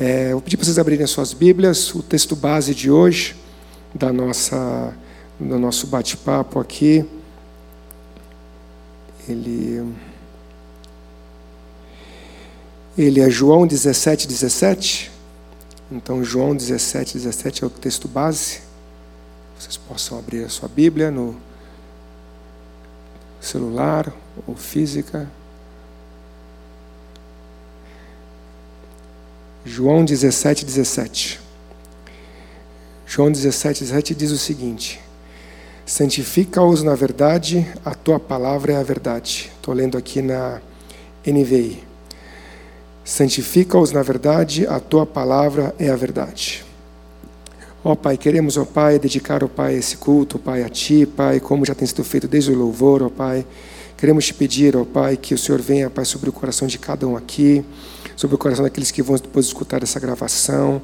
É, 0.00 0.30
vou 0.30 0.40
pedir 0.40 0.56
para 0.56 0.64
vocês 0.64 0.78
abrirem 0.78 1.02
as 1.02 1.10
suas 1.10 1.32
Bíblias, 1.32 1.92
o 1.92 2.04
texto 2.04 2.36
base 2.36 2.72
de 2.72 2.88
hoje, 2.88 3.34
da 3.92 4.12
nossa, 4.12 4.94
do 5.40 5.58
nosso 5.58 5.88
bate-papo 5.88 6.60
aqui. 6.60 7.04
Ele, 9.28 9.92
ele 12.96 13.20
é 13.20 13.28
João 13.28 13.66
17, 13.66 14.28
17. 14.28 15.10
Então, 15.90 16.22
João 16.22 16.54
17, 16.54 17.14
17 17.14 17.64
é 17.64 17.66
o 17.66 17.70
texto 17.70 18.06
base. 18.06 18.60
Vocês 19.58 19.76
possam 19.76 20.16
abrir 20.16 20.44
a 20.44 20.48
sua 20.48 20.68
Bíblia 20.68 21.10
no 21.10 21.36
celular 23.40 24.14
ou 24.46 24.54
física. 24.54 25.28
João 29.70 30.02
17, 30.02 30.64
17. 30.64 31.38
João 33.06 33.30
17, 33.30 33.84
17 33.84 34.14
diz 34.14 34.30
o 34.30 34.38
seguinte: 34.38 34.98
Santifica-os 35.84 36.82
na 36.82 36.94
verdade, 36.94 37.66
a 37.84 37.94
tua 37.94 38.18
palavra 38.18 38.72
é 38.72 38.76
a 38.76 38.82
verdade. 38.82 39.52
Estou 39.54 39.74
lendo 39.74 39.98
aqui 39.98 40.22
na 40.22 40.62
NVI. 41.24 41.84
Santifica-os 43.04 43.92
na 43.92 44.02
verdade, 44.02 44.66
a 44.66 44.80
tua 44.80 45.04
palavra 45.04 45.74
é 45.78 45.90
a 45.90 45.96
verdade. 45.96 46.64
Ó 47.84 47.94
Pai, 47.94 48.16
queremos, 48.16 48.56
ó 48.56 48.64
Pai, 48.64 48.98
dedicar, 48.98 49.44
ó 49.44 49.48
Pai, 49.48 49.74
esse 49.74 49.98
culto, 49.98 50.40
ó 50.40 50.42
Pai, 50.42 50.62
a 50.62 50.70
Ti, 50.70 51.04
Pai, 51.04 51.40
como 51.40 51.66
já 51.66 51.74
tem 51.74 51.86
sido 51.86 52.02
feito 52.02 52.26
desde 52.26 52.50
o 52.50 52.56
louvor, 52.56 53.02
ó 53.02 53.10
Pai. 53.10 53.44
Queremos 53.98 54.24
te 54.24 54.32
pedir, 54.32 54.74
ó 54.78 54.86
Pai, 54.86 55.18
que 55.18 55.34
o 55.34 55.38
Senhor 55.38 55.60
venha, 55.60 55.90
Pai, 55.90 56.06
sobre 56.06 56.30
o 56.30 56.32
coração 56.32 56.66
de 56.66 56.78
cada 56.78 57.06
um 57.06 57.14
aqui 57.14 57.62
sobre 58.18 58.34
o 58.34 58.38
coração 58.38 58.64
daqueles 58.64 58.90
que 58.90 59.00
vão 59.00 59.14
depois 59.14 59.46
escutar 59.46 59.80
essa 59.80 60.00
gravação. 60.00 60.82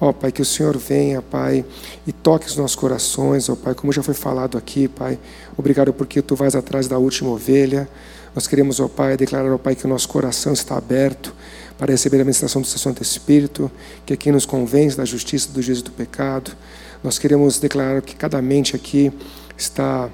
Ó 0.00 0.08
oh, 0.08 0.14
Pai, 0.14 0.32
que 0.32 0.40
o 0.40 0.46
Senhor 0.46 0.78
venha, 0.78 1.20
Pai, 1.20 1.62
e 2.06 2.12
toque 2.12 2.46
os 2.46 2.56
nossos 2.56 2.74
corações, 2.74 3.50
ó 3.50 3.52
oh, 3.52 3.56
Pai, 3.56 3.74
como 3.74 3.92
já 3.92 4.02
foi 4.02 4.14
falado 4.14 4.56
aqui, 4.56 4.88
Pai. 4.88 5.18
Obrigado 5.58 5.92
porque 5.92 6.22
Tu 6.22 6.34
vais 6.34 6.56
atrás 6.56 6.88
da 6.88 6.96
última 6.96 7.28
ovelha. 7.28 7.86
Nós 8.34 8.46
queremos, 8.46 8.80
ó 8.80 8.86
oh, 8.86 8.88
Pai, 8.88 9.14
declarar, 9.14 9.52
ó 9.52 9.58
Pai, 9.58 9.76
que 9.76 9.84
o 9.84 9.88
nosso 9.88 10.08
coração 10.08 10.54
está 10.54 10.78
aberto 10.78 11.34
para 11.76 11.92
receber 11.92 12.16
a 12.16 12.24
ministração 12.24 12.62
do 12.62 12.66
Seu 12.66 12.78
Santo 12.78 13.02
Espírito, 13.02 13.70
que 14.06 14.14
aqui 14.14 14.32
nos 14.32 14.46
convence 14.46 14.96
da 14.96 15.04
justiça, 15.04 15.50
do 15.52 15.60
juízo 15.60 15.84
do 15.84 15.90
pecado. 15.90 16.52
Nós 17.04 17.18
queremos 17.18 17.58
declarar 17.58 18.00
que 18.00 18.16
cada 18.16 18.40
mente 18.40 18.74
aqui 18.74 19.12
está 19.54 20.08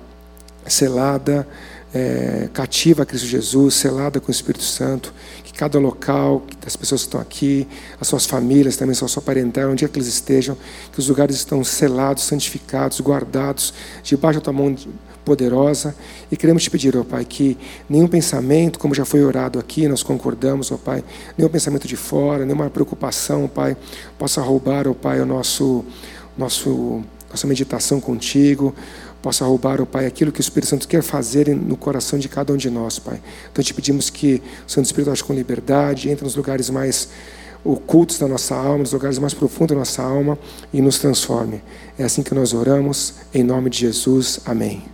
selada, 0.66 1.46
é, 1.94 2.48
cativa 2.52 3.04
a 3.04 3.06
Cristo 3.06 3.26
Jesus, 3.26 3.74
selada 3.74 4.20
com 4.20 4.28
o 4.28 4.30
Espírito 4.30 4.64
Santo, 4.64 5.14
cada 5.56 5.78
local, 5.78 6.42
das 6.62 6.76
pessoas 6.76 7.00
que 7.00 7.06
estão 7.06 7.20
aqui, 7.20 7.66
as 7.98 8.06
suas 8.06 8.26
famílias, 8.26 8.76
também 8.76 8.92
a 8.92 9.08
sua 9.08 9.22
parentela, 9.22 9.72
onde 9.72 9.84
é 9.84 9.88
que 9.88 9.98
eles 9.98 10.06
estejam, 10.06 10.56
que 10.92 10.98
os 10.98 11.08
lugares 11.08 11.34
estão 11.34 11.64
selados, 11.64 12.24
santificados, 12.24 13.00
guardados, 13.00 13.72
debaixo 14.02 14.38
da 14.38 14.44
tua 14.44 14.52
mão 14.52 14.76
poderosa. 15.24 15.94
E 16.30 16.36
queremos 16.36 16.62
te 16.62 16.70
pedir, 16.70 16.96
ó 16.96 17.02
Pai, 17.02 17.24
que 17.24 17.56
nenhum 17.88 18.06
pensamento, 18.06 18.78
como 18.78 18.94
já 18.94 19.04
foi 19.04 19.24
orado 19.24 19.58
aqui, 19.58 19.88
nós 19.88 20.02
concordamos, 20.02 20.70
ó 20.70 20.76
Pai, 20.76 21.02
nenhum 21.36 21.50
pensamento 21.50 21.88
de 21.88 21.96
fora, 21.96 22.44
nenhuma 22.44 22.68
preocupação, 22.68 23.46
ó 23.46 23.48
Pai, 23.48 23.76
possa 24.18 24.42
roubar, 24.42 24.86
ó 24.86 24.92
Pai, 24.92 25.20
o 25.20 25.26
nosso, 25.26 25.84
nosso, 26.36 27.02
nossa 27.30 27.46
meditação 27.46 27.98
contigo, 27.98 28.74
possa 29.26 29.44
roubar, 29.44 29.80
oh 29.80 29.86
Pai, 29.86 30.06
aquilo 30.06 30.30
que 30.30 30.38
o 30.38 30.40
Espírito 30.40 30.68
Santo 30.70 30.86
quer 30.86 31.02
fazer 31.02 31.48
no 31.48 31.76
coração 31.76 32.16
de 32.16 32.28
cada 32.28 32.52
um 32.52 32.56
de 32.56 32.70
nós, 32.70 33.00
Pai. 33.00 33.20
Então 33.50 33.64
te 33.64 33.74
pedimos 33.74 34.08
que 34.08 34.40
o 34.64 34.70
Santo 34.70 34.84
Espírito 34.84 35.10
age 35.10 35.24
com 35.24 35.34
liberdade, 35.34 36.08
entre 36.08 36.24
nos 36.24 36.36
lugares 36.36 36.70
mais 36.70 37.08
ocultos 37.64 38.20
da 38.20 38.28
nossa 38.28 38.54
alma, 38.54 38.78
nos 38.78 38.92
lugares 38.92 39.18
mais 39.18 39.34
profundos 39.34 39.74
da 39.74 39.80
nossa 39.80 40.00
alma 40.00 40.38
e 40.72 40.80
nos 40.80 41.00
transforme. 41.00 41.60
É 41.98 42.04
assim 42.04 42.22
que 42.22 42.32
nós 42.36 42.54
oramos, 42.54 43.14
em 43.34 43.42
nome 43.42 43.68
de 43.68 43.80
Jesus. 43.80 44.38
Amém. 44.46 44.84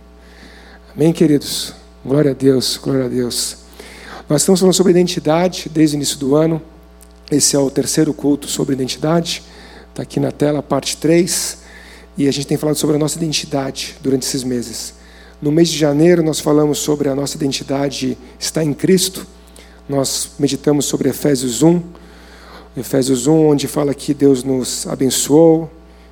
Amém, 0.95 1.13
queridos. 1.13 1.75
Glória 2.03 2.31
a 2.31 2.33
Deus, 2.33 2.79
glória 2.81 3.05
a 3.05 3.09
Deus. 3.09 3.57
Nós 4.27 4.41
estamos 4.41 4.61
falando 4.61 4.73
sobre 4.73 4.93
identidade 4.93 5.69
desde 5.71 5.95
o 5.95 5.97
início 5.97 6.17
do 6.17 6.35
ano. 6.35 6.59
Esse 7.29 7.55
é 7.55 7.59
o 7.59 7.69
terceiro 7.69 8.11
culto 8.15 8.47
sobre 8.47 8.73
identidade. 8.73 9.43
Está 9.91 10.01
aqui 10.01 10.19
na 10.19 10.31
tela, 10.31 10.63
parte 10.63 10.97
3. 10.97 11.61
E 12.17 12.27
a 12.27 12.31
gente 12.31 12.45
tem 12.45 12.57
falado 12.57 12.75
sobre 12.75 12.95
a 12.95 12.99
nossa 12.99 13.17
identidade 13.17 13.95
durante 14.01 14.23
esses 14.23 14.43
meses. 14.43 14.93
No 15.41 15.51
mês 15.51 15.69
de 15.69 15.77
janeiro, 15.77 16.21
nós 16.21 16.39
falamos 16.39 16.77
sobre 16.77 17.09
a 17.09 17.15
nossa 17.15 17.35
identidade 17.35 18.17
está 18.39 18.63
em 18.63 18.73
Cristo. 18.73 19.25
Nós 19.89 20.31
meditamos 20.37 20.85
sobre 20.85 21.09
Efésios 21.09 21.63
1. 21.63 21.81
Efésios 22.77 23.27
1, 23.27 23.47
onde 23.47 23.67
fala 23.67 23.93
que 23.93 24.13
Deus 24.13 24.43
nos 24.43 24.87
abençoou, 24.87 25.69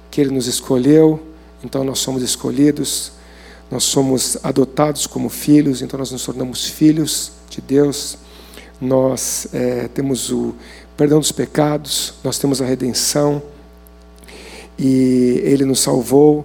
que 0.10 0.20
Ele 0.20 0.32
nos 0.32 0.48
escolheu, 0.48 1.20
então 1.64 1.84
nós 1.84 2.00
somos 2.00 2.24
escolhidos. 2.24 3.12
Nós 3.72 3.86
somos 3.86 4.38
adotados 4.44 5.08
como 5.08 5.30
filhos, 5.30 5.82
então 5.82 5.98
nós 5.98 6.12
nos 6.12 6.26
tornamos 6.26 6.66
filhos 6.66 7.32
de 7.50 7.62
Deus. 7.62 8.18
Nós 8.82 9.48
é, 9.54 9.88
temos 9.88 10.30
o 10.30 10.54
perdão 10.98 11.20
dos 11.20 11.32
pecados, 11.32 12.16
nós 12.22 12.38
temos 12.38 12.62
a 12.62 12.66
redenção 12.66 13.42
e 14.82 15.40
Ele 15.46 15.64
nos 15.64 15.80
salvou 15.80 16.44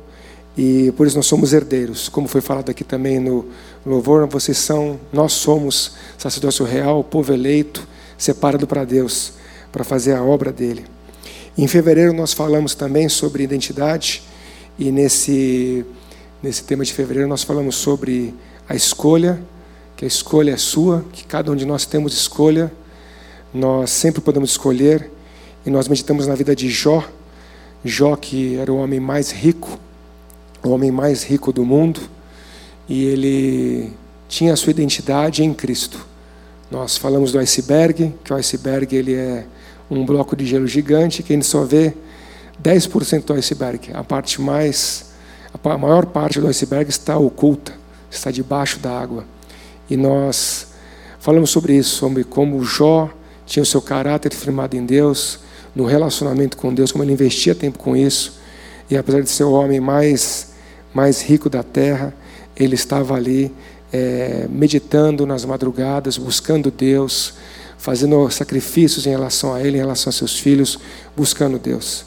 e 0.58 0.92
por 0.92 1.06
isso 1.06 1.16
nós 1.16 1.26
somos 1.26 1.54
herdeiros. 1.54 2.10
Como 2.10 2.28
foi 2.28 2.42
falado 2.42 2.68
aqui 2.70 2.84
também 2.84 3.18
no 3.18 3.46
louvor, 3.84 4.26
vocês 4.26 4.58
são, 4.58 5.00
nós 5.10 5.32
somos 5.32 5.92
sacerdócio 6.18 6.64
real, 6.64 7.02
povo 7.02 7.32
eleito, 7.32 7.88
separado 8.18 8.66
para 8.66 8.84
Deus, 8.84 9.32
para 9.72 9.84
fazer 9.84 10.14
a 10.14 10.22
obra 10.22 10.52
dele. 10.52 10.84
Em 11.56 11.66
fevereiro 11.66 12.12
nós 12.12 12.34
falamos 12.34 12.74
também 12.74 13.08
sobre 13.08 13.42
identidade 13.42 14.22
e 14.78 14.92
nesse 14.92 15.84
nesse 16.42 16.62
tema 16.62 16.84
de 16.84 16.92
fevereiro 16.92 17.28
nós 17.28 17.42
falamos 17.42 17.74
sobre 17.76 18.34
a 18.68 18.74
escolha, 18.74 19.40
que 19.96 20.04
a 20.04 20.08
escolha 20.08 20.52
é 20.52 20.56
sua, 20.58 21.04
que 21.12 21.24
cada 21.24 21.50
um 21.50 21.56
de 21.56 21.64
nós 21.64 21.86
temos 21.86 22.12
escolha. 22.12 22.70
Nós 23.52 23.90
sempre 23.90 24.20
podemos 24.20 24.50
escolher 24.50 25.10
e 25.64 25.70
nós 25.70 25.88
meditamos 25.88 26.26
na 26.26 26.34
vida 26.34 26.54
de 26.54 26.68
Jó, 26.68 27.02
Jó, 27.86 28.16
que 28.16 28.56
era 28.56 28.72
o 28.72 28.76
homem 28.76 29.00
mais 29.00 29.30
rico, 29.30 29.78
o 30.62 30.70
homem 30.70 30.90
mais 30.90 31.22
rico 31.22 31.52
do 31.52 31.64
mundo, 31.64 32.00
e 32.88 33.04
ele 33.04 33.92
tinha 34.28 34.52
a 34.52 34.56
sua 34.56 34.70
identidade 34.70 35.44
em 35.44 35.52
Cristo. 35.52 36.06
Nós 36.70 36.96
falamos 36.96 37.32
do 37.32 37.38
iceberg, 37.38 38.14
que 38.24 38.32
o 38.32 38.36
iceberg 38.36 38.94
ele 38.94 39.14
é 39.14 39.46
um 39.90 40.04
bloco 40.04 40.34
de 40.34 40.44
gelo 40.44 40.66
gigante 40.66 41.22
que 41.22 41.32
a 41.32 41.36
gente 41.36 41.46
só 41.46 41.64
vê 41.64 41.94
10% 42.62 43.24
do 43.24 43.34
iceberg. 43.34 43.90
A 43.94 44.02
parte 44.02 44.40
mais, 44.40 45.12
a 45.52 45.78
maior 45.78 46.06
parte 46.06 46.40
do 46.40 46.48
iceberg 46.48 46.90
está 46.90 47.16
oculta, 47.16 47.72
está 48.10 48.30
debaixo 48.30 48.78
da 48.80 48.98
água. 48.98 49.24
E 49.88 49.96
nós 49.96 50.68
falamos 51.20 51.50
sobre 51.50 51.76
isso, 51.76 51.96
sobre 51.96 52.24
como 52.24 52.62
Jó 52.64 53.10
tinha 53.46 53.62
o 53.62 53.66
seu 53.66 53.80
caráter 53.80 54.34
firmado 54.34 54.76
em 54.76 54.84
Deus, 54.84 55.38
no 55.76 55.84
relacionamento 55.84 56.56
com 56.56 56.72
Deus, 56.72 56.90
como 56.90 57.04
ele 57.04 57.12
investia 57.12 57.54
tempo 57.54 57.78
com 57.78 57.94
isso. 57.94 58.38
E 58.90 58.96
apesar 58.96 59.20
de 59.20 59.28
ser 59.28 59.44
o 59.44 59.52
homem 59.52 59.78
mais, 59.78 60.54
mais 60.94 61.20
rico 61.20 61.50
da 61.50 61.62
terra, 61.62 62.14
ele 62.56 62.74
estava 62.74 63.14
ali 63.14 63.52
é, 63.92 64.46
meditando 64.48 65.26
nas 65.26 65.44
madrugadas, 65.44 66.16
buscando 66.16 66.70
Deus, 66.70 67.34
fazendo 67.76 68.28
sacrifícios 68.30 69.06
em 69.06 69.10
relação 69.10 69.52
a 69.52 69.60
ele, 69.60 69.76
em 69.76 69.80
relação 69.80 70.08
a 70.08 70.12
seus 70.14 70.38
filhos, 70.38 70.78
buscando 71.14 71.58
Deus. 71.58 72.06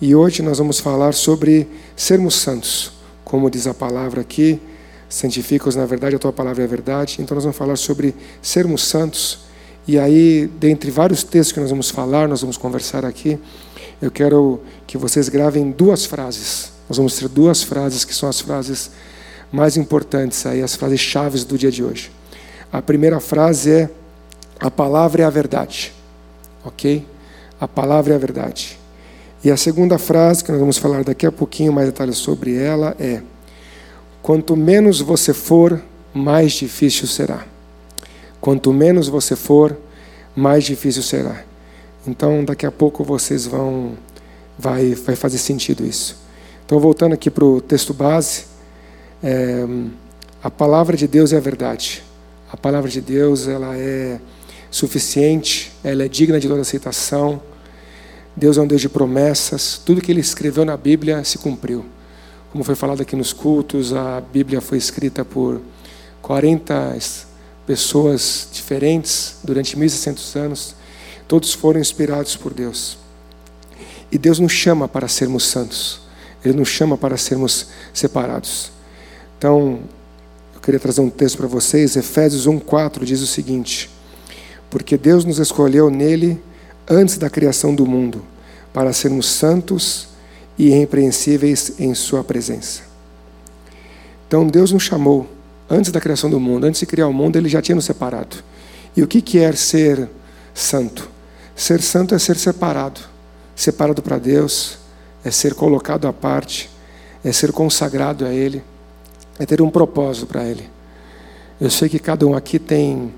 E 0.00 0.14
hoje 0.14 0.40
nós 0.40 0.58
vamos 0.58 0.78
falar 0.78 1.14
sobre 1.14 1.66
sermos 1.96 2.36
santos, 2.36 2.92
como 3.24 3.50
diz 3.50 3.66
a 3.66 3.74
palavra 3.74 4.20
aqui, 4.20 4.60
santifica-os 5.08 5.74
na 5.74 5.84
verdade, 5.84 6.14
a 6.14 6.18
tua 6.20 6.32
palavra 6.32 6.62
é 6.62 6.66
a 6.66 6.68
verdade. 6.68 7.16
Então 7.18 7.34
nós 7.34 7.42
vamos 7.42 7.56
falar 7.56 7.74
sobre 7.74 8.14
sermos 8.40 8.84
santos 8.84 9.40
e 9.86 9.98
aí, 9.98 10.50
dentre 10.58 10.90
vários 10.90 11.22
textos 11.22 11.52
que 11.52 11.60
nós 11.60 11.68
vamos 11.68 11.90
falar, 11.90 12.26
nós 12.26 12.40
vamos 12.40 12.56
conversar 12.56 13.04
aqui, 13.04 13.38
eu 14.00 14.10
quero 14.10 14.60
que 14.86 14.96
vocês 14.96 15.28
gravem 15.28 15.70
duas 15.70 16.06
frases. 16.06 16.72
Nós 16.88 16.96
vamos 16.96 17.16
ter 17.16 17.28
duas 17.28 17.62
frases 17.62 18.04
que 18.04 18.14
são 18.14 18.28
as 18.28 18.40
frases 18.40 18.90
mais 19.52 19.76
importantes 19.76 20.44
aí, 20.46 20.62
as 20.62 20.74
frases 20.74 21.00
chaves 21.00 21.44
do 21.44 21.58
dia 21.58 21.70
de 21.70 21.84
hoje. 21.84 22.10
A 22.72 22.80
primeira 22.80 23.20
frase 23.20 23.70
é: 23.70 23.90
a 24.58 24.70
palavra 24.70 25.22
é 25.22 25.26
a 25.26 25.30
verdade. 25.30 25.92
OK? 26.64 27.06
A 27.60 27.68
palavra 27.68 28.14
é 28.14 28.16
a 28.16 28.18
verdade. 28.18 28.78
E 29.44 29.50
a 29.50 29.56
segunda 29.56 29.98
frase, 29.98 30.42
que 30.42 30.50
nós 30.50 30.60
vamos 30.60 30.78
falar 30.78 31.04
daqui 31.04 31.26
a 31.26 31.32
pouquinho 31.32 31.72
mais 31.72 31.86
detalhes 31.86 32.16
sobre 32.16 32.56
ela, 32.56 32.96
é: 32.98 33.20
quanto 34.22 34.56
menos 34.56 35.00
você 35.00 35.34
for, 35.34 35.80
mais 36.14 36.52
difícil 36.52 37.06
será. 37.06 37.53
Quanto 38.44 38.74
menos 38.74 39.08
você 39.08 39.34
for, 39.34 39.74
mais 40.36 40.64
difícil 40.64 41.02
será. 41.02 41.42
Então, 42.06 42.44
daqui 42.44 42.66
a 42.66 42.70
pouco 42.70 43.02
vocês 43.02 43.46
vão, 43.46 43.94
vai, 44.58 44.94
vai 44.94 45.16
fazer 45.16 45.38
sentido 45.38 45.82
isso. 45.82 46.18
Então, 46.66 46.78
voltando 46.78 47.14
aqui 47.14 47.30
para 47.30 47.42
o 47.42 47.58
texto 47.58 47.94
base, 47.94 48.44
é, 49.22 49.66
a 50.42 50.50
palavra 50.50 50.94
de 50.94 51.08
Deus 51.08 51.32
é 51.32 51.38
a 51.38 51.40
verdade. 51.40 52.04
A 52.52 52.54
palavra 52.54 52.90
de 52.90 53.00
Deus 53.00 53.48
ela 53.48 53.78
é 53.78 54.20
suficiente, 54.70 55.72
ela 55.82 56.04
é 56.04 56.08
digna 56.08 56.38
de 56.38 56.46
toda 56.46 56.60
aceitação. 56.60 57.40
Deus 58.36 58.58
é 58.58 58.60
um 58.60 58.66
Deus 58.66 58.82
de 58.82 58.90
promessas, 58.90 59.80
tudo 59.82 60.02
que 60.02 60.12
ele 60.12 60.20
escreveu 60.20 60.66
na 60.66 60.76
Bíblia 60.76 61.24
se 61.24 61.38
cumpriu. 61.38 61.82
Como 62.52 62.62
foi 62.62 62.74
falado 62.74 63.00
aqui 63.00 63.16
nos 63.16 63.32
cultos, 63.32 63.94
a 63.94 64.20
Bíblia 64.20 64.60
foi 64.60 64.76
escrita 64.76 65.24
por 65.24 65.62
40 66.20 66.94
pessoas 67.66 68.48
diferentes 68.52 69.36
durante 69.42 69.76
1.600 69.76 70.36
anos, 70.38 70.74
todos 71.26 71.52
foram 71.52 71.80
inspirados 71.80 72.36
por 72.36 72.52
Deus. 72.52 72.98
E 74.12 74.18
Deus 74.18 74.38
nos 74.38 74.52
chama 74.52 74.86
para 74.86 75.08
sermos 75.08 75.44
santos, 75.44 76.00
Ele 76.44 76.54
nos 76.54 76.68
chama 76.68 76.96
para 76.96 77.16
sermos 77.16 77.68
separados. 77.92 78.70
Então, 79.38 79.80
eu 80.54 80.60
queria 80.60 80.80
trazer 80.80 81.00
um 81.00 81.10
texto 81.10 81.38
para 81.38 81.46
vocês, 81.46 81.96
Efésios 81.96 82.46
1,4 82.46 83.04
diz 83.04 83.20
o 83.20 83.26
seguinte: 83.26 83.90
Porque 84.70 84.96
Deus 84.96 85.24
nos 85.24 85.38
escolheu 85.38 85.90
nele 85.90 86.40
antes 86.88 87.18
da 87.18 87.30
criação 87.30 87.74
do 87.74 87.86
mundo, 87.86 88.24
para 88.72 88.92
sermos 88.92 89.26
santos 89.26 90.08
e 90.58 90.66
irrepreensíveis 90.68 91.74
em 91.78 91.94
Sua 91.94 92.22
presença. 92.22 92.82
Então 94.26 94.46
Deus 94.46 94.72
nos 94.72 94.82
chamou 94.82 95.26
antes 95.68 95.90
da 95.90 96.00
criação 96.00 96.28
do 96.30 96.38
mundo, 96.38 96.64
antes 96.64 96.80
de 96.80 96.86
criar 96.86 97.08
o 97.08 97.12
mundo, 97.12 97.36
Ele 97.36 97.48
já 97.48 97.62
tinha 97.62 97.74
nos 97.74 97.84
separado. 97.84 98.36
E 98.96 99.02
o 99.02 99.06
que 99.06 99.38
é 99.38 99.52
ser 99.52 100.08
santo? 100.52 101.08
Ser 101.54 101.80
santo 101.82 102.14
é 102.14 102.18
ser 102.18 102.36
separado, 102.36 103.00
separado 103.54 104.02
para 104.02 104.18
Deus, 104.18 104.78
é 105.24 105.30
ser 105.30 105.54
colocado 105.54 106.06
à 106.06 106.12
parte, 106.12 106.70
é 107.24 107.32
ser 107.32 107.52
consagrado 107.52 108.24
a 108.26 108.32
Ele, 108.32 108.62
é 109.38 109.46
ter 109.46 109.62
um 109.62 109.70
propósito 109.70 110.26
para 110.26 110.44
Ele. 110.44 110.68
Eu 111.60 111.70
sei 111.70 111.88
que 111.88 111.98
cada 111.98 112.26
um 112.26 112.34
aqui 112.34 112.58
tem 112.58 113.14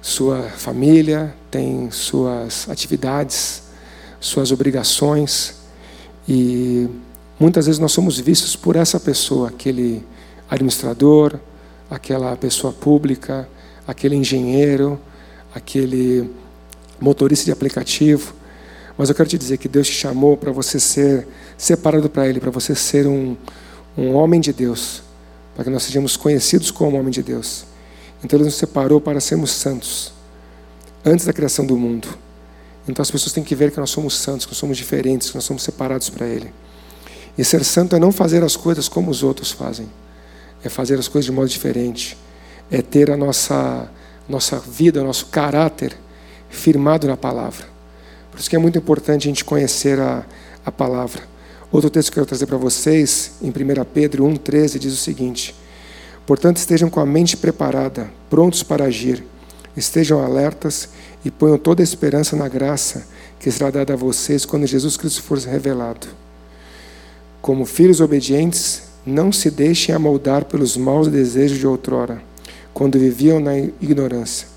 sua 0.00 0.42
família, 0.42 1.34
tem 1.50 1.90
suas 1.90 2.68
atividades, 2.68 3.62
suas 4.20 4.52
obrigações, 4.52 5.54
e 6.28 6.88
muitas 7.38 7.66
vezes 7.66 7.78
nós 7.78 7.92
somos 7.92 8.18
vistos 8.18 8.56
por 8.56 8.76
essa 8.76 8.98
pessoa, 8.98 9.48
aquele 9.48 10.04
administrador, 10.48 11.38
aquela 11.90 12.36
pessoa 12.36 12.72
pública, 12.72 13.48
aquele 13.86 14.16
engenheiro, 14.16 14.98
aquele 15.54 16.30
motorista 17.00 17.44
de 17.44 17.52
aplicativo. 17.52 18.34
Mas 18.96 19.08
eu 19.08 19.14
quero 19.14 19.28
te 19.28 19.38
dizer 19.38 19.58
que 19.58 19.68
Deus 19.68 19.88
te 19.88 19.94
chamou 19.94 20.36
para 20.36 20.52
você 20.52 20.78
ser 20.78 21.26
separado 21.56 22.08
para 22.08 22.28
Ele, 22.28 22.40
para 22.40 22.50
você 22.50 22.74
ser 22.74 23.06
um, 23.06 23.36
um 23.96 24.14
homem 24.14 24.40
de 24.40 24.52
Deus, 24.52 25.02
para 25.54 25.64
que 25.64 25.70
nós 25.70 25.82
sejamos 25.82 26.16
conhecidos 26.16 26.70
como 26.70 26.98
homem 26.98 27.10
de 27.10 27.22
Deus. 27.22 27.64
Então 28.22 28.38
Ele 28.38 28.46
nos 28.46 28.54
separou 28.54 29.00
para 29.00 29.20
sermos 29.20 29.50
santos, 29.50 30.12
antes 31.04 31.26
da 31.26 31.32
criação 31.32 31.66
do 31.66 31.76
mundo. 31.76 32.08
Então 32.88 33.02
as 33.02 33.10
pessoas 33.10 33.32
têm 33.32 33.42
que 33.42 33.54
ver 33.54 33.70
que 33.70 33.80
nós 33.80 33.90
somos 33.90 34.16
santos, 34.16 34.46
que 34.46 34.52
nós 34.52 34.58
somos 34.58 34.76
diferentes, 34.76 35.30
que 35.30 35.34
nós 35.34 35.44
somos 35.44 35.62
separados 35.62 36.08
para 36.08 36.26
Ele. 36.26 36.52
E 37.36 37.44
ser 37.44 37.64
santo 37.64 37.96
é 37.96 37.98
não 37.98 38.12
fazer 38.12 38.44
as 38.44 38.56
coisas 38.56 38.88
como 38.88 39.10
os 39.10 39.22
outros 39.22 39.50
fazem, 39.50 39.88
é 40.66 40.70
fazer 40.70 40.98
as 40.98 41.08
coisas 41.08 41.26
de 41.26 41.32
modo 41.32 41.48
diferente, 41.48 42.16
é 42.70 42.80
ter 42.82 43.10
a 43.10 43.16
nossa, 43.16 43.90
nossa 44.28 44.58
vida, 44.58 45.00
o 45.00 45.04
nosso 45.04 45.26
caráter 45.26 45.96
firmado 46.48 47.06
na 47.06 47.16
palavra. 47.16 47.66
Por 48.30 48.40
isso 48.40 48.50
que 48.50 48.56
é 48.56 48.58
muito 48.58 48.78
importante 48.78 49.28
a 49.28 49.30
gente 49.30 49.44
conhecer 49.44 50.00
a, 50.00 50.24
a 50.64 50.72
palavra. 50.72 51.22
Outro 51.70 51.90
texto 51.90 52.12
que 52.12 52.18
eu 52.18 52.22
quero 52.22 52.28
trazer 52.28 52.46
para 52.46 52.56
vocês, 52.56 53.32
em 53.42 53.48
1 53.48 53.52
Pedro 53.92 54.24
1,13, 54.24 54.78
diz 54.78 54.92
o 54.92 54.96
seguinte: 54.96 55.54
Portanto, 56.26 56.56
estejam 56.56 56.88
com 56.88 57.00
a 57.00 57.06
mente 57.06 57.36
preparada, 57.36 58.10
prontos 58.30 58.62
para 58.62 58.84
agir, 58.84 59.24
estejam 59.76 60.24
alertas 60.24 60.88
e 61.24 61.30
ponham 61.30 61.58
toda 61.58 61.82
a 61.82 61.84
esperança 61.84 62.36
na 62.36 62.48
graça 62.48 63.06
que 63.38 63.50
será 63.50 63.70
dada 63.70 63.92
a 63.92 63.96
vocês 63.96 64.46
quando 64.46 64.66
Jesus 64.66 64.96
Cristo 64.96 65.22
for 65.22 65.38
revelado. 65.38 66.06
Como 67.42 67.66
filhos 67.66 68.00
obedientes, 68.00 68.84
não 69.06 69.30
se 69.30 69.50
deixem 69.50 69.94
amoldar 69.94 70.44
pelos 70.44 70.76
maus 70.76 71.08
desejos 71.08 71.58
de 71.58 71.66
outrora, 71.66 72.22
quando 72.72 72.98
viviam 72.98 73.38
na 73.38 73.58
ignorância. 73.58 74.48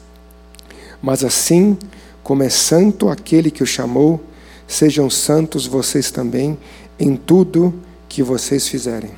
Mas 1.02 1.24
assim 1.24 1.78
como 2.24 2.44
é 2.44 2.50
santo 2.50 3.10
aquele 3.10 3.50
que 3.50 3.64
o 3.64 3.66
chamou, 3.66 4.22
sejam 4.68 5.10
santos 5.10 5.66
vocês 5.66 6.12
também 6.12 6.58
em 7.00 7.16
tudo 7.16 7.74
que 8.10 8.22
vocês 8.22 8.68
fizerem. 8.68 9.12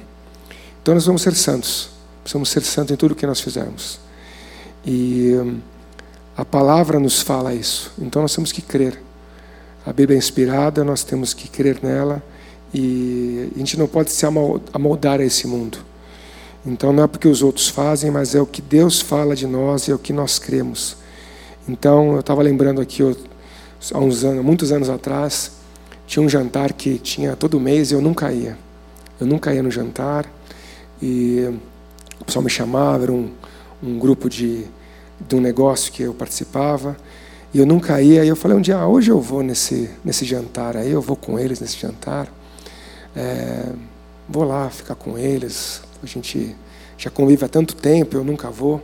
Então 0.81 0.94
nós 0.94 1.06
vamos 1.06 1.22
ser 1.22 1.34
santos. 1.36 1.90
Precisamos 2.24 2.50
ser 2.50 2.62
santos 2.62 2.92
em 2.92 2.96
tudo 2.96 3.16
que 3.16 3.26
nós 3.26 3.40
fizermos. 3.40 4.00
E 4.86 5.34
hum, 5.34 5.60
a 6.38 6.46
palavra 6.46 7.00
nos 7.00 7.22
fala 7.22 7.54
isso. 7.54 7.92
Então 8.00 8.22
nós 8.22 8.34
temos 8.36 8.52
que 8.52 8.62
crer. 8.62 9.02
A 9.86 9.92
Bíblia 9.92 10.16
é 10.16 10.20
inspirada, 10.20 10.84
nós 10.84 11.04
temos 11.04 11.34
que 11.34 11.48
crer 11.48 11.80
nela. 11.81 12.22
E 12.74 13.50
a 13.56 13.60
gente 13.60 13.77
não 13.77 13.88
pode 13.88 14.12
se 14.12 14.25
amoldar 14.74 15.19
a 15.19 15.24
esse 15.24 15.48
mundo. 15.48 15.80
Então 16.66 16.92
não 16.92 17.04
é 17.04 17.07
porque 17.07 17.27
os 17.27 17.42
outros 17.42 17.68
fazem, 17.68 18.12
mas 18.12 18.36
é 18.36 18.42
o 18.42 18.45
que 18.45 18.62
Deus 18.62 19.00
fala 19.00 19.36
de 19.36 19.48
nós 19.48 19.88
e 19.88 19.92
é 19.92 19.95
o 19.95 20.00
que 20.00 20.12
nós 20.12 20.38
cremos. 20.38 20.98
Então 21.68 22.13
eu 22.13 22.19
estava 22.19 22.42
lembrando 22.42 22.81
aqui, 22.81 23.01
há 23.01 23.98
uns 24.00 24.24
anos, 24.24 24.44
muitos 24.44 24.71
anos 24.71 24.89
atrás, 24.89 25.51
tinha 26.06 26.24
um 26.24 26.30
jantar 26.30 26.74
que 26.74 26.98
tinha 26.98 27.36
todo 27.36 27.60
mês 27.60 27.92
e 27.92 27.94
eu 27.94 28.01
nunca 28.01 28.31
ia. 28.31 28.57
Eu 29.19 29.27
nunca 29.27 29.54
ia 29.54 29.63
no 29.63 29.71
jantar 29.71 30.25
e 31.01 31.45
o 32.19 32.25
pessoal 32.25 32.44
me 32.44 32.50
chamava, 32.50 33.04
era 33.04 33.12
um, 33.12 33.30
um 33.81 33.98
grupo 33.98 34.30
de, 34.30 34.66
de 35.27 35.36
um 35.36 35.42
negócio 35.42 35.92
que 35.92 36.04
eu 36.04 36.13
participava 36.13 36.98
e 37.54 37.60
eu 37.60 37.66
nunca 37.66 38.01
ia. 38.01 38.25
E 38.25 38.27
eu 38.27 38.36
falei 38.36 38.57
um 38.57 38.62
dia, 38.62 38.77
ah, 38.77 38.88
hoje 38.88 39.12
eu 39.12 39.21
vou 39.21 39.42
nesse, 39.42 39.89
nesse 40.04 40.25
jantar 40.25 40.75
aí, 40.75 40.92
eu 40.92 41.01
vou 41.01 41.16
com 41.16 41.39
eles 41.39 41.60
nesse 41.60 41.77
jantar. 41.77 42.27
É, 43.19 43.66
vou 44.30 44.45
lá 44.45 44.69
ficar 44.69 44.95
com 44.95 45.18
eles. 45.18 45.81
A 46.01 46.06
gente 46.06 46.56
já 46.98 47.10
convive 47.10 47.44
há 47.44 47.50
tanto 47.50 47.75
tempo, 47.75 48.16
eu 48.16 48.24
nunca 48.24 48.50
vou. 48.50 48.81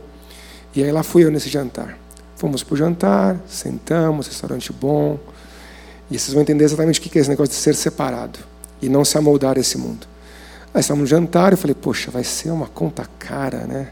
E 0.74 0.84
aí 0.84 0.92
lá 0.92 1.02
fui 1.02 1.24
eu 1.24 1.30
nesse 1.30 1.48
jantar. 1.48 1.98
Fomos 2.36 2.62
para 2.62 2.74
o 2.74 2.76
jantar, 2.76 3.40
sentamos, 3.48 4.26
restaurante 4.26 4.70
bom. 4.74 5.18
E 6.10 6.18
vocês 6.18 6.34
vão 6.34 6.42
entender 6.42 6.64
exatamente 6.64 7.00
o 7.00 7.02
que 7.02 7.16
é 7.16 7.20
esse 7.22 7.30
negócio 7.30 7.54
de 7.54 7.58
ser 7.58 7.74
separado 7.74 8.38
e 8.82 8.90
não 8.90 9.06
se 9.06 9.16
amoldar 9.16 9.56
a 9.56 9.60
esse 9.60 9.78
mundo. 9.78 10.06
Aí 10.74 10.82
estávamos 10.82 11.10
no 11.10 11.16
jantar, 11.16 11.52
eu 11.52 11.56
falei, 11.56 11.74
poxa, 11.74 12.10
vai 12.10 12.22
ser 12.22 12.50
uma 12.50 12.66
conta 12.66 13.08
cara, 13.18 13.60
né? 13.60 13.88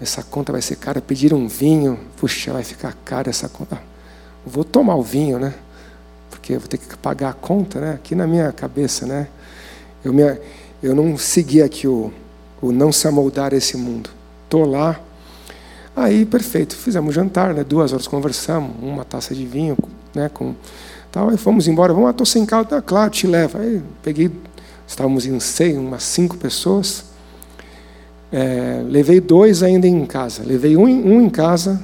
Essa 0.00 0.22
conta 0.22 0.52
vai 0.52 0.62
ser 0.62 0.76
cara. 0.76 1.00
Pediram 1.00 1.38
um 1.38 1.48
vinho, 1.48 1.98
puxa, 2.16 2.52
vai 2.52 2.62
ficar 2.62 2.96
cara 3.04 3.28
essa 3.28 3.48
conta. 3.48 3.82
Vou 4.46 4.62
tomar 4.62 4.94
o 4.94 5.02
vinho, 5.02 5.40
né? 5.40 5.52
porque 6.40 6.54
eu 6.54 6.60
vou 6.60 6.68
ter 6.68 6.78
que 6.78 6.96
pagar 6.96 7.30
a 7.30 7.32
conta, 7.32 7.80
né? 7.80 7.92
Aqui 7.92 8.14
na 8.14 8.26
minha 8.26 8.50
cabeça, 8.50 9.06
né? 9.06 9.28
Eu, 10.04 10.12
me, 10.12 10.22
eu 10.82 10.94
não 10.94 11.16
segui 11.16 11.62
aqui 11.62 11.86
o, 11.86 12.12
o 12.60 12.72
não 12.72 12.90
se 12.92 13.06
amoldar 13.06 13.52
a 13.52 13.56
esse 13.56 13.76
mundo. 13.76 14.10
Estou 14.44 14.64
lá. 14.64 15.00
Aí, 15.94 16.24
perfeito, 16.24 16.76
fizemos 16.76 17.14
jantar, 17.14 17.52
né? 17.52 17.64
Duas 17.64 17.92
horas 17.92 18.06
conversamos, 18.06 18.72
uma 18.80 19.04
taça 19.04 19.34
de 19.34 19.44
vinho, 19.44 19.76
né? 20.14 20.30
Com, 20.32 20.54
tal, 21.10 21.28
aí 21.28 21.36
fomos 21.36 21.68
embora. 21.68 21.92
Vamos, 21.92 22.10
estou 22.10 22.26
sem 22.26 22.46
carro, 22.46 22.64
tá, 22.64 22.80
claro, 22.80 23.10
te 23.10 23.26
levo. 23.26 23.58
Aí 23.58 23.82
peguei, 24.02 24.30
estávamos 24.86 25.26
em 25.26 25.38
seis, 25.40 25.76
umas 25.76 26.02
cinco 26.02 26.36
pessoas. 26.36 27.04
É, 28.32 28.82
levei 28.88 29.20
dois 29.20 29.62
ainda 29.62 29.86
em 29.86 30.06
casa. 30.06 30.42
Levei 30.44 30.76
um, 30.76 30.84
um 30.84 31.20
em 31.20 31.28
casa 31.28 31.82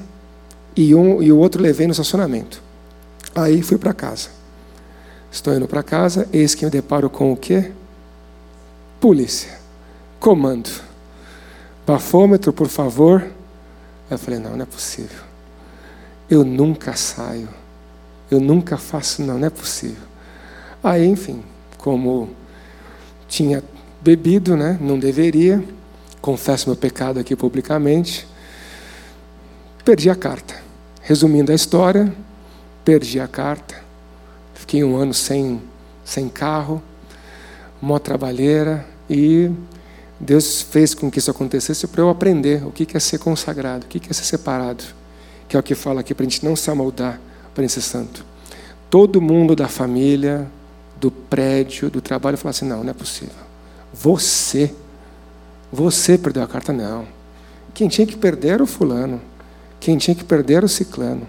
e, 0.76 0.94
um, 0.94 1.22
e 1.22 1.32
o 1.32 1.38
outro 1.38 1.60
levei 1.60 1.86
no 1.86 1.92
estacionamento. 1.92 2.62
Aí 3.34 3.62
fui 3.62 3.76
para 3.76 3.92
casa. 3.92 4.28
Estou 5.30 5.54
indo 5.54 5.68
para 5.68 5.82
casa, 5.82 6.26
eis 6.32 6.54
que 6.54 6.64
me 6.64 6.70
deparo 6.70 7.10
com 7.10 7.32
o 7.32 7.36
quê? 7.36 7.72
Polícia. 9.06 9.56
Comando. 10.18 10.68
Bafômetro, 11.86 12.52
por 12.52 12.66
favor. 12.66 13.24
Eu 14.10 14.18
falei, 14.18 14.40
não, 14.40 14.56
não 14.56 14.64
é 14.64 14.66
possível. 14.66 15.22
Eu 16.28 16.42
nunca 16.42 16.96
saio. 16.96 17.48
Eu 18.28 18.40
nunca 18.40 18.76
faço, 18.76 19.22
não, 19.22 19.38
não 19.38 19.46
é 19.46 19.50
possível. 19.50 20.02
Aí, 20.82 21.06
enfim, 21.06 21.40
como 21.78 22.30
tinha 23.28 23.62
bebido, 24.00 24.56
né? 24.56 24.76
Não 24.80 24.98
deveria. 24.98 25.62
Confesso 26.20 26.68
meu 26.68 26.76
pecado 26.76 27.20
aqui 27.20 27.36
publicamente. 27.36 28.26
Perdi 29.84 30.10
a 30.10 30.16
carta. 30.16 30.56
Resumindo 31.00 31.52
a 31.52 31.54
história, 31.54 32.12
perdi 32.84 33.20
a 33.20 33.28
carta. 33.28 33.80
Fiquei 34.52 34.82
um 34.82 34.96
ano 34.96 35.14
sem, 35.14 35.62
sem 36.04 36.28
carro, 36.28 36.82
uma 37.80 38.00
trabalheira, 38.00 38.95
e 39.08 39.50
Deus 40.18 40.62
fez 40.62 40.94
com 40.94 41.10
que 41.10 41.18
isso 41.18 41.30
acontecesse 41.30 41.86
para 41.86 42.00
eu 42.00 42.08
aprender 42.08 42.66
o 42.66 42.70
que 42.70 42.96
é 42.96 43.00
ser 43.00 43.18
consagrado, 43.18 43.84
o 43.84 43.88
que 43.88 44.00
é 44.10 44.12
ser 44.12 44.24
separado, 44.24 44.84
que 45.48 45.56
é 45.56 45.60
o 45.60 45.62
que 45.62 45.74
fala 45.74 46.00
aqui 46.00 46.14
para 46.14 46.24
a 46.24 46.28
gente 46.28 46.44
não 46.44 46.56
se 46.56 46.70
amoldar 46.70 47.20
para 47.54 47.68
ser 47.68 47.82
santo. 47.82 48.24
Todo 48.88 49.20
mundo 49.20 49.54
da 49.54 49.68
família, 49.68 50.46
do 50.98 51.10
prédio, 51.10 51.90
do 51.90 52.00
trabalho, 52.00 52.38
fala 52.38 52.50
assim: 52.50 52.66
não, 52.66 52.82
não 52.82 52.90
é 52.90 52.94
possível. 52.94 53.34
Você, 53.92 54.74
você 55.72 56.16
perdeu 56.16 56.42
a 56.42 56.46
carta, 56.46 56.72
não. 56.72 57.06
Quem 57.74 57.88
tinha 57.88 58.06
que 58.06 58.16
perder 58.16 58.48
era 58.48 58.62
o 58.62 58.66
fulano. 58.66 59.20
Quem 59.78 59.98
tinha 59.98 60.14
que 60.14 60.24
perder 60.24 60.54
era 60.54 60.66
o 60.66 60.68
ciclano. 60.68 61.28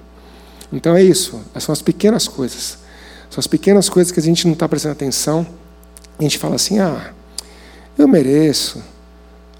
Então 0.72 0.96
é 0.96 1.04
isso, 1.04 1.42
são 1.60 1.74
as 1.74 1.82
pequenas 1.82 2.28
coisas. 2.28 2.80
São 3.30 3.40
as 3.40 3.48
pequenas 3.48 3.90
coisas 3.90 4.12
que 4.12 4.20
a 4.20 4.24
gente 4.24 4.46
não 4.46 4.54
está 4.54 4.68
prestando 4.68 4.94
atenção. 4.94 5.46
A 6.18 6.24
gente 6.24 6.38
fala 6.38 6.56
assim: 6.56 6.80
ah, 6.80 7.14
eu 7.98 8.08
mereço. 8.08 8.84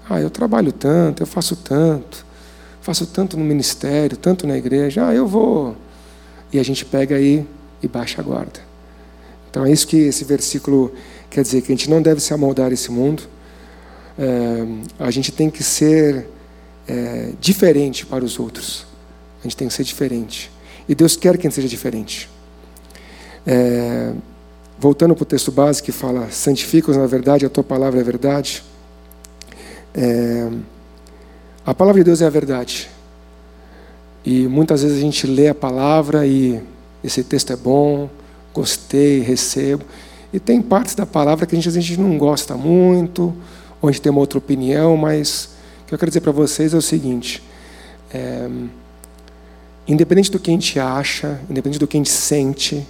Ah, 0.08 0.20
eu 0.20 0.30
trabalho 0.30 0.72
tanto, 0.72 1.22
eu 1.22 1.26
faço 1.26 1.56
tanto. 1.56 2.24
Faço 2.80 3.06
tanto 3.06 3.36
no 3.36 3.44
ministério, 3.44 4.16
tanto 4.16 4.46
na 4.46 4.56
igreja. 4.56 5.08
Ah, 5.08 5.14
eu 5.14 5.26
vou. 5.26 5.76
E 6.52 6.58
a 6.58 6.62
gente 6.62 6.84
pega 6.84 7.16
aí 7.16 7.46
e 7.82 7.88
baixa 7.88 8.20
a 8.20 8.24
guarda. 8.24 8.60
Então 9.50 9.66
é 9.66 9.72
isso 9.72 9.86
que 9.86 9.96
esse 9.96 10.24
versículo 10.24 10.94
quer 11.28 11.42
dizer: 11.42 11.62
que 11.62 11.72
a 11.72 11.74
gente 11.74 11.90
não 11.90 12.00
deve 12.00 12.20
se 12.20 12.32
amoldar 12.32 12.72
esse 12.72 12.90
mundo. 12.90 13.24
É, 14.18 14.66
a 14.98 15.10
gente 15.10 15.30
tem 15.30 15.50
que 15.50 15.62
ser 15.62 16.26
é, 16.86 17.32
diferente 17.40 18.06
para 18.06 18.24
os 18.24 18.38
outros. 18.38 18.86
A 19.40 19.42
gente 19.44 19.56
tem 19.56 19.68
que 19.68 19.74
ser 19.74 19.84
diferente. 19.84 20.50
E 20.88 20.94
Deus 20.94 21.16
quer 21.16 21.36
que 21.36 21.46
a 21.46 21.50
gente 21.50 21.54
seja 21.54 21.68
diferente. 21.68 22.28
É, 23.46 24.12
voltando 24.78 25.14
para 25.14 25.22
o 25.22 25.26
texto 25.26 25.50
básico 25.50 25.86
que 25.86 25.92
fala: 25.92 26.30
santifica-os 26.30 26.96
na 26.96 27.06
verdade, 27.06 27.44
a 27.44 27.50
tua 27.50 27.64
palavra 27.64 28.00
é 28.00 28.02
verdade. 28.02 28.62
É, 29.94 30.48
a 31.66 31.74
palavra 31.74 32.00
de 32.00 32.04
Deus 32.04 32.22
é 32.22 32.26
a 32.26 32.30
verdade. 32.30 32.88
E 34.24 34.46
muitas 34.46 34.82
vezes 34.82 34.98
a 34.98 35.00
gente 35.00 35.26
lê 35.26 35.48
a 35.48 35.54
palavra 35.54 36.26
e 36.26 36.62
esse 37.02 37.22
texto 37.22 37.52
é 37.52 37.56
bom, 37.56 38.08
gostei, 38.52 39.20
recebo. 39.20 39.84
E 40.32 40.38
tem 40.38 40.60
partes 40.60 40.94
da 40.94 41.06
palavra 41.06 41.46
que 41.46 41.54
a 41.54 41.58
gente, 41.58 41.68
a 41.68 41.72
gente 41.72 41.98
não 41.98 42.18
gosta 42.18 42.54
muito, 42.54 43.34
gente 43.86 44.00
tem 44.00 44.10
uma 44.10 44.20
outra 44.20 44.38
opinião, 44.38 44.96
mas 44.96 45.50
o 45.82 45.86
que 45.86 45.94
eu 45.94 45.98
quero 45.98 46.10
dizer 46.10 46.20
para 46.20 46.32
vocês 46.32 46.74
é 46.74 46.76
o 46.76 46.82
seguinte: 46.82 47.42
é, 48.12 48.48
independente 49.86 50.30
do 50.30 50.38
que 50.38 50.50
a 50.50 50.52
gente 50.52 50.78
acha, 50.78 51.40
independente 51.48 51.78
do 51.78 51.86
que 51.86 51.96
a 51.96 52.00
gente 52.00 52.10
sente, 52.10 52.86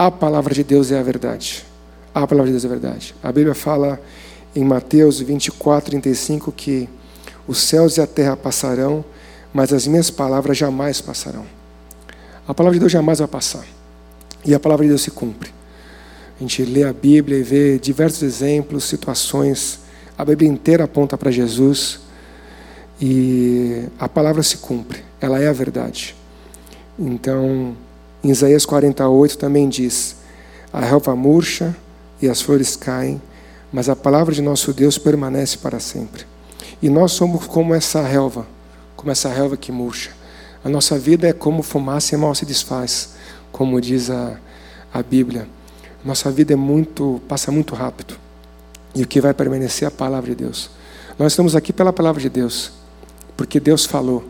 a 0.00 0.10
palavra 0.10 0.54
de 0.54 0.64
Deus 0.64 0.90
é 0.90 0.98
a 0.98 1.02
verdade. 1.02 1.62
A 2.14 2.26
palavra 2.26 2.46
de 2.46 2.52
Deus 2.52 2.64
é 2.64 2.66
a 2.66 2.70
verdade. 2.70 3.14
A 3.22 3.30
Bíblia 3.30 3.54
fala 3.54 4.00
em 4.56 4.64
Mateus 4.64 5.20
24, 5.20 5.90
35 5.90 6.50
que 6.52 6.88
os 7.46 7.58
céus 7.58 7.98
e 7.98 8.00
a 8.00 8.06
terra 8.06 8.34
passarão, 8.34 9.04
mas 9.52 9.74
as 9.74 9.86
minhas 9.86 10.10
palavras 10.10 10.56
jamais 10.56 11.02
passarão. 11.02 11.44
A 12.48 12.54
palavra 12.54 12.76
de 12.76 12.80
Deus 12.80 12.90
jamais 12.90 13.18
vai 13.18 13.28
passar. 13.28 13.66
E 14.42 14.54
a 14.54 14.58
palavra 14.58 14.86
de 14.86 14.88
Deus 14.88 15.02
se 15.02 15.10
cumpre. 15.10 15.52
A 16.38 16.42
gente 16.42 16.64
lê 16.64 16.84
a 16.84 16.94
Bíblia 16.94 17.36
e 17.36 17.42
vê 17.42 17.78
diversos 17.78 18.22
exemplos, 18.22 18.84
situações. 18.84 19.80
A 20.16 20.24
Bíblia 20.24 20.48
inteira 20.48 20.84
aponta 20.84 21.18
para 21.18 21.30
Jesus. 21.30 22.00
E 22.98 23.84
a 23.98 24.08
palavra 24.08 24.42
se 24.42 24.56
cumpre. 24.56 25.04
Ela 25.20 25.42
é 25.42 25.48
a 25.48 25.52
verdade. 25.52 26.16
Então, 26.98 27.76
em 28.22 28.30
Isaías 28.30 28.66
48 28.66 29.38
também 29.38 29.68
diz: 29.68 30.16
A 30.72 30.80
relva 30.80 31.16
murcha 31.16 31.74
e 32.20 32.28
as 32.28 32.42
flores 32.42 32.76
caem, 32.76 33.20
mas 33.72 33.88
a 33.88 33.96
palavra 33.96 34.34
de 34.34 34.42
nosso 34.42 34.72
Deus 34.74 34.98
permanece 34.98 35.56
para 35.56 35.80
sempre. 35.80 36.26
E 36.82 36.90
nós 36.90 37.12
somos 37.12 37.46
como 37.46 37.74
essa 37.74 38.02
relva, 38.02 38.46
como 38.94 39.10
essa 39.10 39.28
relva 39.30 39.56
que 39.56 39.72
murcha. 39.72 40.10
A 40.62 40.68
nossa 40.68 40.98
vida 40.98 41.26
é 41.26 41.32
como 41.32 41.62
fumaça 41.62 42.14
e 42.14 42.18
mal 42.18 42.34
se 42.34 42.44
desfaz, 42.44 43.14
como 43.50 43.80
diz 43.80 44.10
a, 44.10 44.38
a 44.92 45.02
Bíblia. 45.02 45.48
Nossa 46.04 46.30
vida 46.30 46.52
é 46.52 46.56
muito, 46.56 47.22
passa 47.26 47.50
muito 47.50 47.74
rápido. 47.74 48.14
E 48.94 49.02
o 49.02 49.06
que 49.06 49.20
vai 49.20 49.32
permanecer 49.32 49.86
é 49.86 49.88
a 49.88 49.90
palavra 49.90 50.30
de 50.30 50.36
Deus. 50.44 50.70
Nós 51.18 51.32
estamos 51.32 51.56
aqui 51.56 51.72
pela 51.72 51.92
palavra 51.92 52.20
de 52.20 52.28
Deus, 52.28 52.72
porque 53.34 53.58
Deus 53.58 53.86
falou. 53.86 54.24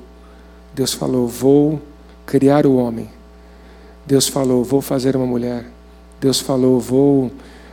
Deus 0.75 0.93
falou: 0.93 1.27
Vou 1.27 1.83
criar 2.25 2.67
o 2.67 2.77
homem 2.77 3.11
Deus 4.11 4.27
falou: 4.27 4.65
Vou 4.65 4.83
fazer 4.83 5.15
uma 5.15 5.25
mulher. 5.25 5.65
Deus 6.21 6.41
falou: 6.41 6.81
Vou. 6.81 7.31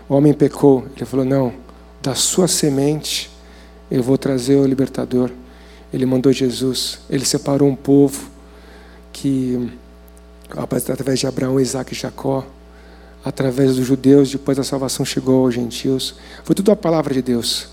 O 0.07 0.13
homem 0.13 0.35
pecou. 0.35 0.85
Ele 0.95 1.03
falou: 1.03 1.25
Não, 1.25 1.51
da 1.99 2.13
sua 2.13 2.47
semente 2.47 3.27
eu 3.89 4.03
vou 4.03 4.19
trazer 4.19 4.55
o 4.55 4.63
libertador. 4.63 5.31
Ele 5.91 6.05
mandou 6.05 6.31
Jesus. 6.31 6.99
Ele 7.09 7.25
separou 7.25 7.67
um 7.67 7.75
povo 7.75 8.29
que, 9.11 9.71
através 10.51 11.19
de 11.19 11.25
Abraão, 11.25 11.59
Isaac 11.59 11.91
e 11.91 11.97
Jacó, 11.97 12.45
através 13.25 13.75
dos 13.75 13.87
judeus, 13.87 14.29
depois 14.29 14.59
a 14.59 14.63
salvação 14.63 15.03
chegou 15.03 15.43
aos 15.43 15.55
gentios. 15.55 16.13
Foi 16.43 16.55
tudo 16.55 16.71
a 16.71 16.75
palavra 16.75 17.15
de 17.15 17.21
Deus. 17.23 17.67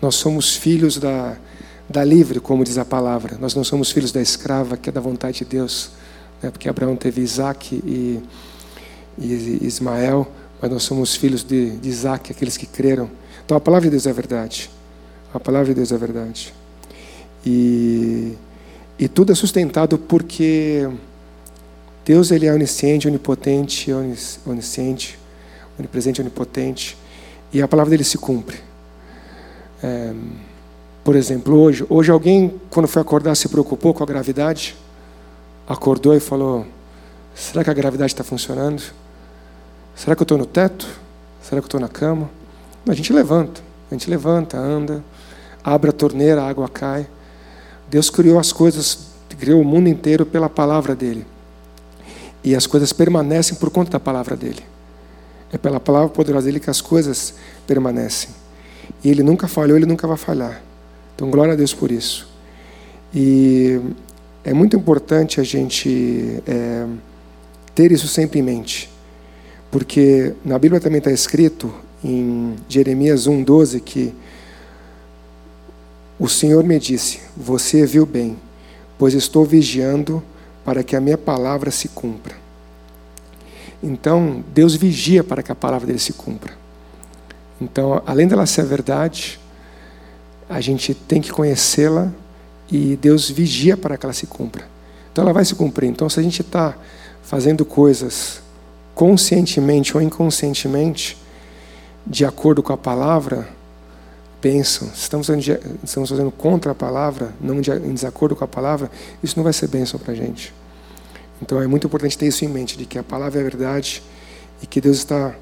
Nós 0.00 0.14
somos 0.14 0.54
filhos 0.54 0.98
da, 0.98 1.36
da 1.90 2.04
livre, 2.04 2.38
como 2.38 2.62
diz 2.62 2.78
a 2.78 2.84
palavra. 2.84 3.36
Nós 3.40 3.56
não 3.56 3.64
somos 3.64 3.90
filhos 3.90 4.12
da 4.12 4.22
escrava, 4.22 4.76
que 4.76 4.88
é 4.88 4.92
da 4.92 5.00
vontade 5.00 5.38
de 5.38 5.46
Deus 5.46 5.97
né? 6.42 6.50
porque 6.50 6.68
Abraão 6.68 6.96
teve 6.96 7.20
Isaac 7.20 7.74
e, 7.74 8.22
e 9.18 9.58
Ismael, 9.62 10.30
mas 10.60 10.70
nós 10.70 10.82
somos 10.82 11.14
filhos 11.14 11.44
de, 11.44 11.76
de 11.76 11.88
Isaac, 11.88 12.32
aqueles 12.32 12.56
que 12.56 12.66
creram. 12.66 13.10
Então 13.44 13.56
a 13.56 13.60
palavra 13.60 13.86
de 13.86 13.90
Deus 13.90 14.06
é 14.06 14.12
verdade. 14.12 14.70
A 15.32 15.40
palavra 15.40 15.68
de 15.68 15.74
Deus 15.74 15.92
é 15.92 15.96
verdade. 15.96 16.54
E, 17.44 18.34
e 18.98 19.08
tudo 19.08 19.32
é 19.32 19.34
sustentado 19.34 19.98
porque 19.98 20.88
Deus 22.04 22.30
ele 22.30 22.46
é 22.46 22.52
onisciente, 22.52 23.06
onipotente, 23.06 23.90
onisciente, 24.46 25.18
onipresente, 25.78 26.20
onipotente. 26.20 26.96
E 27.52 27.62
a 27.62 27.68
palavra 27.68 27.90
dele 27.90 28.04
se 28.04 28.18
cumpre. 28.18 28.58
É, 29.82 30.12
por 31.04 31.16
exemplo, 31.16 31.56
hoje, 31.56 31.86
hoje 31.88 32.10
alguém, 32.10 32.60
quando 32.68 32.86
foi 32.88 33.00
acordar, 33.00 33.34
se 33.34 33.48
preocupou 33.48 33.94
com 33.94 34.02
a 34.02 34.06
gravidade? 34.06 34.76
Acordou 35.68 36.14
e 36.14 36.20
falou: 36.20 36.66
será 37.34 37.62
que 37.62 37.70
a 37.70 37.74
gravidade 37.74 38.12
está 38.12 38.24
funcionando? 38.24 38.82
Será 39.94 40.16
que 40.16 40.22
eu 40.22 40.24
estou 40.24 40.38
no 40.38 40.46
teto? 40.46 40.86
Será 41.42 41.60
que 41.60 41.64
eu 41.64 41.68
estou 41.68 41.80
na 41.80 41.88
cama? 41.88 42.30
A 42.88 42.94
gente 42.94 43.12
levanta, 43.12 43.60
a 43.90 43.94
gente 43.94 44.08
levanta, 44.08 44.56
anda, 44.56 45.04
abre 45.62 45.90
a 45.90 45.92
torneira, 45.92 46.42
a 46.42 46.48
água 46.48 46.68
cai. 46.68 47.06
Deus 47.90 48.08
criou 48.08 48.38
as 48.38 48.52
coisas, 48.52 49.08
criou 49.38 49.60
o 49.60 49.64
mundo 49.64 49.88
inteiro 49.88 50.24
pela 50.24 50.48
palavra 50.48 50.94
dele. 50.94 51.26
E 52.42 52.54
as 52.54 52.66
coisas 52.66 52.92
permanecem 52.92 53.56
por 53.56 53.70
conta 53.70 53.90
da 53.90 54.00
palavra 54.00 54.36
dele. 54.36 54.62
É 55.52 55.58
pela 55.58 55.80
palavra 55.80 56.08
poderosa 56.08 56.46
dele 56.46 56.60
que 56.60 56.70
as 56.70 56.80
coisas 56.80 57.34
permanecem. 57.66 58.30
E 59.02 59.10
ele 59.10 59.22
nunca 59.22 59.48
falhou, 59.48 59.76
ele 59.76 59.86
nunca 59.86 60.06
vai 60.06 60.16
falhar. 60.16 60.62
Então, 61.14 61.30
glória 61.30 61.54
a 61.54 61.56
Deus 61.56 61.74
por 61.74 61.90
isso. 61.90 62.28
E 63.12 63.80
é 64.48 64.54
muito 64.54 64.74
importante 64.74 65.42
a 65.42 65.44
gente 65.44 66.42
é, 66.46 66.86
ter 67.74 67.92
isso 67.92 68.08
sempre 68.08 68.38
em 68.38 68.42
mente, 68.42 68.90
porque 69.70 70.32
na 70.42 70.58
Bíblia 70.58 70.80
também 70.80 71.00
está 71.00 71.10
escrito, 71.10 71.70
em 72.02 72.56
Jeremias 72.66 73.28
1,12, 73.28 73.82
que 73.82 74.14
o 76.18 76.26
Senhor 76.26 76.64
me 76.64 76.78
disse: 76.78 77.20
Você 77.36 77.84
viu 77.84 78.06
bem, 78.06 78.38
pois 78.98 79.12
estou 79.12 79.44
vigiando 79.44 80.22
para 80.64 80.82
que 80.82 80.96
a 80.96 81.00
minha 81.00 81.18
palavra 81.18 81.70
se 81.70 81.88
cumpra. 81.88 82.34
Então, 83.82 84.42
Deus 84.54 84.74
vigia 84.74 85.22
para 85.22 85.42
que 85.42 85.52
a 85.52 85.54
palavra 85.54 85.86
dele 85.86 85.98
se 85.98 86.14
cumpra. 86.14 86.54
Então, 87.60 88.02
além 88.06 88.26
dela 88.26 88.46
ser 88.46 88.64
verdade, 88.64 89.38
a 90.48 90.58
gente 90.62 90.94
tem 90.94 91.20
que 91.20 91.30
conhecê-la 91.30 92.10
e 92.70 92.96
Deus 92.96 93.30
vigia 93.30 93.76
para 93.76 93.96
que 93.96 94.04
ela 94.04 94.12
se 94.12 94.26
cumpra. 94.26 94.66
Então 95.12 95.24
ela 95.24 95.32
vai 95.32 95.44
se 95.44 95.54
cumprir. 95.54 95.88
Então, 95.88 96.08
se 96.08 96.20
a 96.20 96.22
gente 96.22 96.42
está 96.42 96.76
fazendo 97.22 97.64
coisas 97.64 98.40
conscientemente 98.94 99.96
ou 99.96 100.02
inconscientemente, 100.02 101.16
de 102.06 102.24
acordo 102.24 102.62
com 102.62 102.72
a 102.72 102.76
palavra, 102.76 103.48
bênção. 104.40 104.88
Se 104.88 105.02
estamos 105.02 105.26
fazendo, 105.26 105.60
estamos 105.82 106.08
fazendo 106.08 106.30
contra 106.30 106.72
a 106.72 106.74
palavra, 106.74 107.34
não 107.40 107.60
de, 107.60 107.70
em 107.70 107.92
desacordo 107.92 108.34
com 108.34 108.44
a 108.44 108.48
palavra, 108.48 108.90
isso 109.22 109.36
não 109.36 109.44
vai 109.44 109.52
ser 109.52 109.68
bênção 109.68 109.98
para 109.98 110.12
a 110.12 110.16
gente. 110.16 110.54
Então 111.42 111.60
é 111.60 111.66
muito 111.66 111.86
importante 111.86 112.16
ter 112.16 112.26
isso 112.26 112.44
em 112.44 112.48
mente, 112.48 112.76
de 112.76 112.86
que 112.86 112.98
a 112.98 113.02
palavra 113.02 113.40
é 113.40 113.42
verdade 113.42 114.02
e 114.62 114.66
que 114.66 114.80
Deus 114.80 114.98
está 114.98 115.34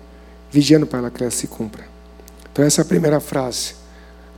vigiando 0.51 0.87
para 0.87 1.11
que 1.11 1.23
ela 1.23 1.31
se 1.31 1.47
cumpra. 1.47 1.85
Então 2.53 2.65
essa 2.65 2.81
é 2.81 2.83
a 2.83 2.85
primeira 2.85 3.21
frase. 3.21 3.75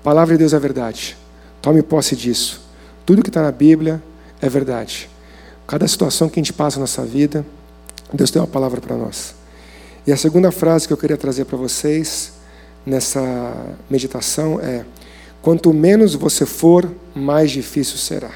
A 0.00 0.04
palavra 0.04 0.35
de 0.35 0.38
Deus 0.38 0.52
é 0.52 0.59
verdade. 0.59 1.16
Tome 1.61 1.83
posse 1.83 2.14
disso. 2.14 2.67
Tudo 3.08 3.22
que 3.22 3.30
está 3.30 3.40
na 3.40 3.50
Bíblia 3.50 4.02
é 4.38 4.50
verdade. 4.50 5.08
Cada 5.66 5.88
situação 5.88 6.28
que 6.28 6.38
a 6.38 6.42
gente 6.42 6.52
passa 6.52 6.76
na 6.76 6.82
nossa 6.82 7.06
vida, 7.06 7.42
Deus 8.12 8.30
tem 8.30 8.38
uma 8.38 8.46
palavra 8.46 8.82
para 8.82 8.94
nós. 8.98 9.34
E 10.06 10.12
a 10.12 10.16
segunda 10.18 10.52
frase 10.52 10.86
que 10.86 10.92
eu 10.92 10.96
queria 10.98 11.16
trazer 11.16 11.46
para 11.46 11.56
vocês 11.56 12.34
nessa 12.84 13.56
meditação 13.88 14.60
é: 14.60 14.84
quanto 15.40 15.72
menos 15.72 16.14
você 16.14 16.44
for, 16.44 16.86
mais 17.14 17.50
difícil 17.50 17.96
será. 17.96 18.30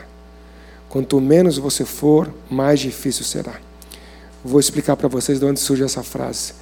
Quanto 0.89 1.21
menos 1.21 1.59
você 1.59 1.85
for, 1.85 2.33
mais 2.51 2.81
difícil 2.81 3.27
será. 3.27 3.61
Vou 4.43 4.59
explicar 4.59 4.97
para 4.97 5.07
vocês 5.07 5.39
de 5.39 5.45
onde 5.45 5.61
surge 5.61 5.83
essa 5.83 6.03
frase. 6.03 6.55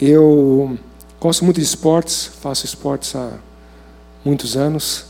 Eu 0.00 0.78
gosto 1.18 1.44
muito 1.44 1.56
de 1.56 1.66
esportes, 1.66 2.30
faço 2.40 2.64
esportes 2.64 3.16
há 3.16 3.32
muitos 4.24 4.56
anos, 4.56 5.06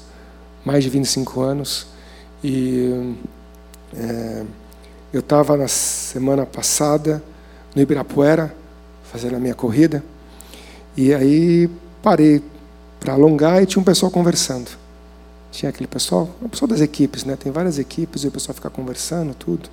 mais 0.65 0.83
de 0.83 0.89
25 0.89 1.43
anos. 1.43 1.98
E 2.43 3.17
é, 3.97 4.45
eu 5.13 5.21
estava 5.21 5.57
na 5.57 5.69
semana 5.69 6.45
passada 6.45 7.23
no 7.75 7.83
Ibirapuera 7.83 8.55
fazendo 9.05 9.37
a 9.37 9.39
minha 9.41 9.55
corrida. 9.55 10.03
E 10.97 11.15
aí 11.15 11.71
parei 12.03 12.43
para 13.01 13.15
alongar 13.15 13.63
e 13.63 13.67
tinha 13.67 13.81
um 13.81 13.85
pessoal 13.85 14.11
conversando. 14.11 14.71
Tinha 15.51 15.71
aquele 15.71 15.87
pessoal, 15.87 16.29
o 16.43 16.49
pessoal 16.49 16.69
das 16.69 16.81
equipes, 16.81 17.25
né? 17.25 17.37
Tem 17.37 17.51
várias 17.51 17.79
equipes 17.79 18.23
e 18.23 18.29
o 18.29 18.31
pessoal 18.31 18.55
fica 18.55 18.69
conversando, 18.69 19.35
tudo. 19.35 19.69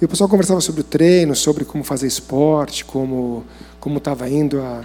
E 0.00 0.04
o 0.04 0.08
pessoal 0.08 0.28
conversava 0.28 0.60
sobre 0.60 0.82
o 0.82 0.84
treino, 0.84 1.34
sobre 1.34 1.64
como 1.64 1.82
fazer 1.84 2.06
esporte, 2.06 2.84
como 2.84 3.44
como 3.80 3.98
estava 3.98 4.28
indo 4.28 4.60
a, 4.60 4.84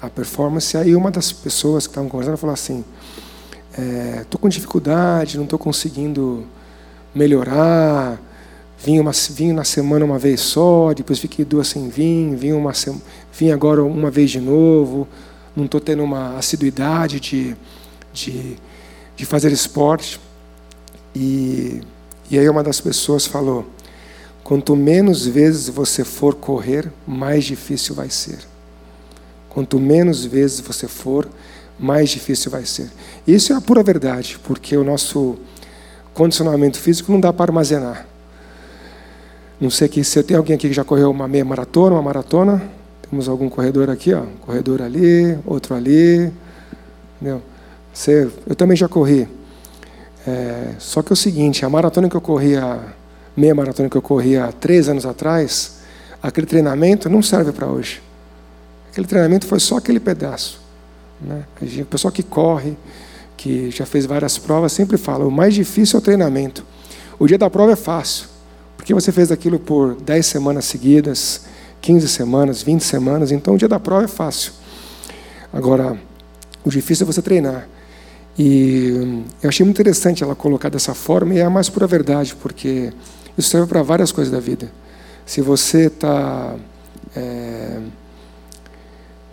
a 0.00 0.08
performance. 0.08 0.76
Aí 0.76 0.96
uma 0.96 1.10
das 1.10 1.30
pessoas 1.32 1.86
que 1.86 1.92
estavam 1.92 2.08
conversando 2.08 2.36
falou 2.36 2.54
assim: 2.54 2.84
estou 3.72 4.38
é, 4.38 4.40
com 4.40 4.48
dificuldade, 4.48 5.36
não 5.36 5.44
estou 5.44 5.58
conseguindo 5.58 6.46
melhorar. 7.14 8.20
Vim, 8.78 8.98
uma, 8.98 9.12
vim 9.30 9.52
na 9.52 9.64
semana 9.64 10.04
uma 10.04 10.18
vez 10.18 10.40
só, 10.40 10.94
depois 10.94 11.18
fiquei 11.18 11.44
duas 11.44 11.68
sem 11.68 11.88
vir, 11.88 12.34
vim, 12.34 12.52
uma, 12.52 12.72
vim 13.32 13.50
agora 13.50 13.84
uma 13.84 14.10
vez 14.10 14.30
de 14.30 14.40
novo, 14.40 15.06
não 15.54 15.66
estou 15.66 15.80
tendo 15.80 16.02
uma 16.02 16.38
assiduidade 16.38 17.20
de, 17.20 17.54
de, 18.12 18.56
de 19.16 19.26
fazer 19.26 19.52
esporte. 19.52 20.18
E, 21.14 21.82
e 22.30 22.38
aí 22.38 22.48
uma 22.48 22.62
das 22.62 22.80
pessoas 22.80 23.26
falou: 23.26 23.66
quanto 24.42 24.74
menos 24.74 25.26
vezes 25.26 25.68
você 25.68 26.02
for 26.02 26.34
correr, 26.34 26.90
mais 27.06 27.44
difícil 27.44 27.94
vai 27.94 28.08
ser. 28.08 28.38
Quanto 29.50 29.78
menos 29.78 30.24
vezes 30.24 30.60
você 30.60 30.88
for, 30.88 31.28
mais 31.80 32.10
difícil 32.10 32.50
vai 32.50 32.66
ser. 32.66 32.90
Isso 33.26 33.52
é 33.52 33.56
a 33.56 33.60
pura 33.60 33.82
verdade, 33.82 34.38
porque 34.44 34.76
o 34.76 34.84
nosso 34.84 35.38
condicionamento 36.12 36.78
físico 36.78 37.10
não 37.10 37.18
dá 37.18 37.32
para 37.32 37.50
armazenar. 37.50 38.06
Não 39.60 39.70
sei 39.70 39.88
que 39.88 40.04
se 40.04 40.22
tem 40.22 40.36
alguém 40.36 40.56
aqui 40.56 40.68
que 40.68 40.74
já 40.74 40.84
correu 40.84 41.10
uma 41.10 41.26
meia 41.26 41.44
maratona, 41.44 41.96
uma 41.96 42.02
maratona. 42.02 42.62
Temos 43.08 43.28
algum 43.28 43.48
corredor 43.48 43.90
aqui, 43.90 44.12
ó, 44.14 44.22
corredor 44.40 44.82
ali, 44.82 45.38
outro 45.46 45.74
ali. 45.74 46.32
Entendeu? 47.16 47.42
Você, 47.92 48.30
eu 48.46 48.54
também 48.54 48.76
já 48.76 48.88
corri. 48.88 49.28
É, 50.26 50.74
só 50.78 51.02
que 51.02 51.12
é 51.12 51.14
o 51.14 51.16
seguinte, 51.16 51.64
a 51.64 51.68
maratona 51.68 52.08
que 52.08 52.16
eu 52.16 52.20
corri, 52.20 52.56
a 52.56 52.78
meia 53.36 53.54
maratona 53.54 53.88
que 53.88 53.96
eu 53.96 54.02
corri 54.02 54.36
há 54.36 54.52
três 54.52 54.88
anos 54.88 55.06
atrás, 55.06 55.78
aquele 56.22 56.46
treinamento 56.46 57.08
não 57.08 57.22
serve 57.22 57.52
para 57.52 57.66
hoje. 57.66 58.02
Aquele 58.90 59.06
treinamento 59.06 59.46
foi 59.46 59.60
só 59.60 59.76
aquele 59.76 60.00
pedaço. 60.00 60.60
Né? 61.20 61.44
O 61.82 61.84
pessoal 61.86 62.12
que 62.12 62.22
corre, 62.22 62.76
que 63.36 63.70
já 63.70 63.86
fez 63.86 64.06
várias 64.06 64.38
provas, 64.38 64.72
sempre 64.72 64.96
fala: 64.96 65.26
o 65.26 65.30
mais 65.30 65.54
difícil 65.54 65.96
é 65.96 66.00
o 66.00 66.02
treinamento. 66.02 66.64
O 67.18 67.26
dia 67.26 67.38
da 67.38 67.50
prova 67.50 67.72
é 67.72 67.76
fácil. 67.76 68.28
Porque 68.76 68.94
você 68.94 69.12
fez 69.12 69.30
aquilo 69.30 69.58
por 69.58 69.94
10 69.94 70.24
semanas 70.24 70.64
seguidas, 70.64 71.42
15 71.82 72.08
semanas, 72.08 72.62
20 72.62 72.82
semanas, 72.82 73.30
então 73.30 73.54
o 73.54 73.58
dia 73.58 73.68
da 73.68 73.78
prova 73.78 74.04
é 74.04 74.08
fácil. 74.08 74.52
Agora, 75.52 75.98
o 76.64 76.70
difícil 76.70 77.04
é 77.04 77.06
você 77.06 77.20
treinar. 77.20 77.68
E 78.38 79.22
eu 79.42 79.48
achei 79.48 79.64
muito 79.64 79.76
interessante 79.80 80.22
ela 80.22 80.34
colocar 80.34 80.70
dessa 80.70 80.94
forma, 80.94 81.34
e 81.34 81.38
é 81.38 81.44
a 81.44 81.50
mais 81.50 81.68
pura 81.68 81.86
verdade, 81.86 82.34
porque 82.36 82.92
isso 83.36 83.50
serve 83.50 83.66
para 83.66 83.82
várias 83.82 84.12
coisas 84.12 84.32
da 84.32 84.40
vida. 84.40 84.70
Se 85.26 85.40
você 85.40 85.86
está 85.86 86.54
é, 87.14 87.80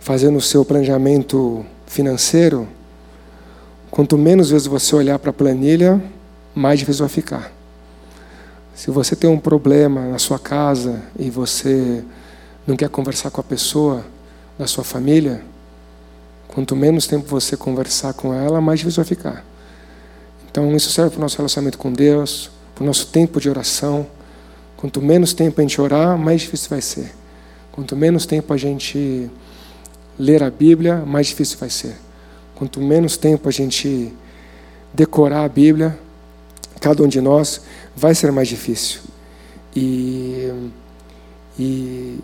fazendo 0.00 0.36
o 0.36 0.40
seu 0.40 0.64
planejamento 0.64 1.64
financeiro, 1.88 2.68
quanto 3.90 4.16
menos 4.16 4.50
vezes 4.50 4.66
você 4.66 4.94
olhar 4.94 5.18
para 5.18 5.30
a 5.30 5.32
planilha, 5.32 6.00
mais 6.54 6.78
difícil 6.78 7.04
vai 7.04 7.08
ficar. 7.08 7.52
Se 8.74 8.90
você 8.90 9.16
tem 9.16 9.28
um 9.28 9.38
problema 9.38 10.06
na 10.06 10.18
sua 10.18 10.38
casa 10.38 11.02
e 11.18 11.30
você 11.30 12.04
não 12.66 12.76
quer 12.76 12.88
conversar 12.88 13.30
com 13.30 13.40
a 13.40 13.44
pessoa 13.44 14.04
da 14.58 14.66
sua 14.66 14.84
família, 14.84 15.42
quanto 16.46 16.76
menos 16.76 17.06
tempo 17.06 17.26
você 17.28 17.56
conversar 17.56 18.12
com 18.12 18.32
ela, 18.32 18.60
mais 18.60 18.78
difícil 18.78 19.02
vai 19.02 19.08
ficar. 19.08 19.44
Então, 20.50 20.74
isso 20.76 20.90
serve 20.90 21.10
para 21.10 21.18
o 21.18 21.22
nosso 21.22 21.36
relacionamento 21.36 21.78
com 21.78 21.92
Deus, 21.92 22.50
para 22.74 22.84
o 22.84 22.86
nosso 22.86 23.08
tempo 23.08 23.40
de 23.40 23.50
oração. 23.50 24.06
Quanto 24.76 25.02
menos 25.02 25.32
tempo 25.32 25.60
a 25.60 25.62
gente 25.62 25.80
orar, 25.80 26.16
mais 26.16 26.42
difícil 26.42 26.70
vai 26.70 26.80
ser. 26.80 27.12
Quanto 27.72 27.96
menos 27.96 28.26
tempo 28.26 28.52
a 28.52 28.56
gente 28.56 29.30
ler 30.18 30.42
a 30.42 30.50
Bíblia, 30.50 30.96
mais 31.06 31.28
difícil 31.28 31.58
vai 31.58 31.70
ser. 31.70 31.94
Quanto 32.54 32.80
menos 32.80 33.16
tempo 33.16 33.48
a 33.48 33.52
gente 33.52 34.12
decorar 34.92 35.44
a 35.44 35.48
Bíblia, 35.48 35.98
cada 36.80 37.02
um 37.02 37.08
de 37.08 37.20
nós, 37.20 37.60
vai 37.94 38.14
ser 38.14 38.32
mais 38.32 38.48
difícil. 38.48 39.00
E, 39.74 40.52
e, 41.58 42.18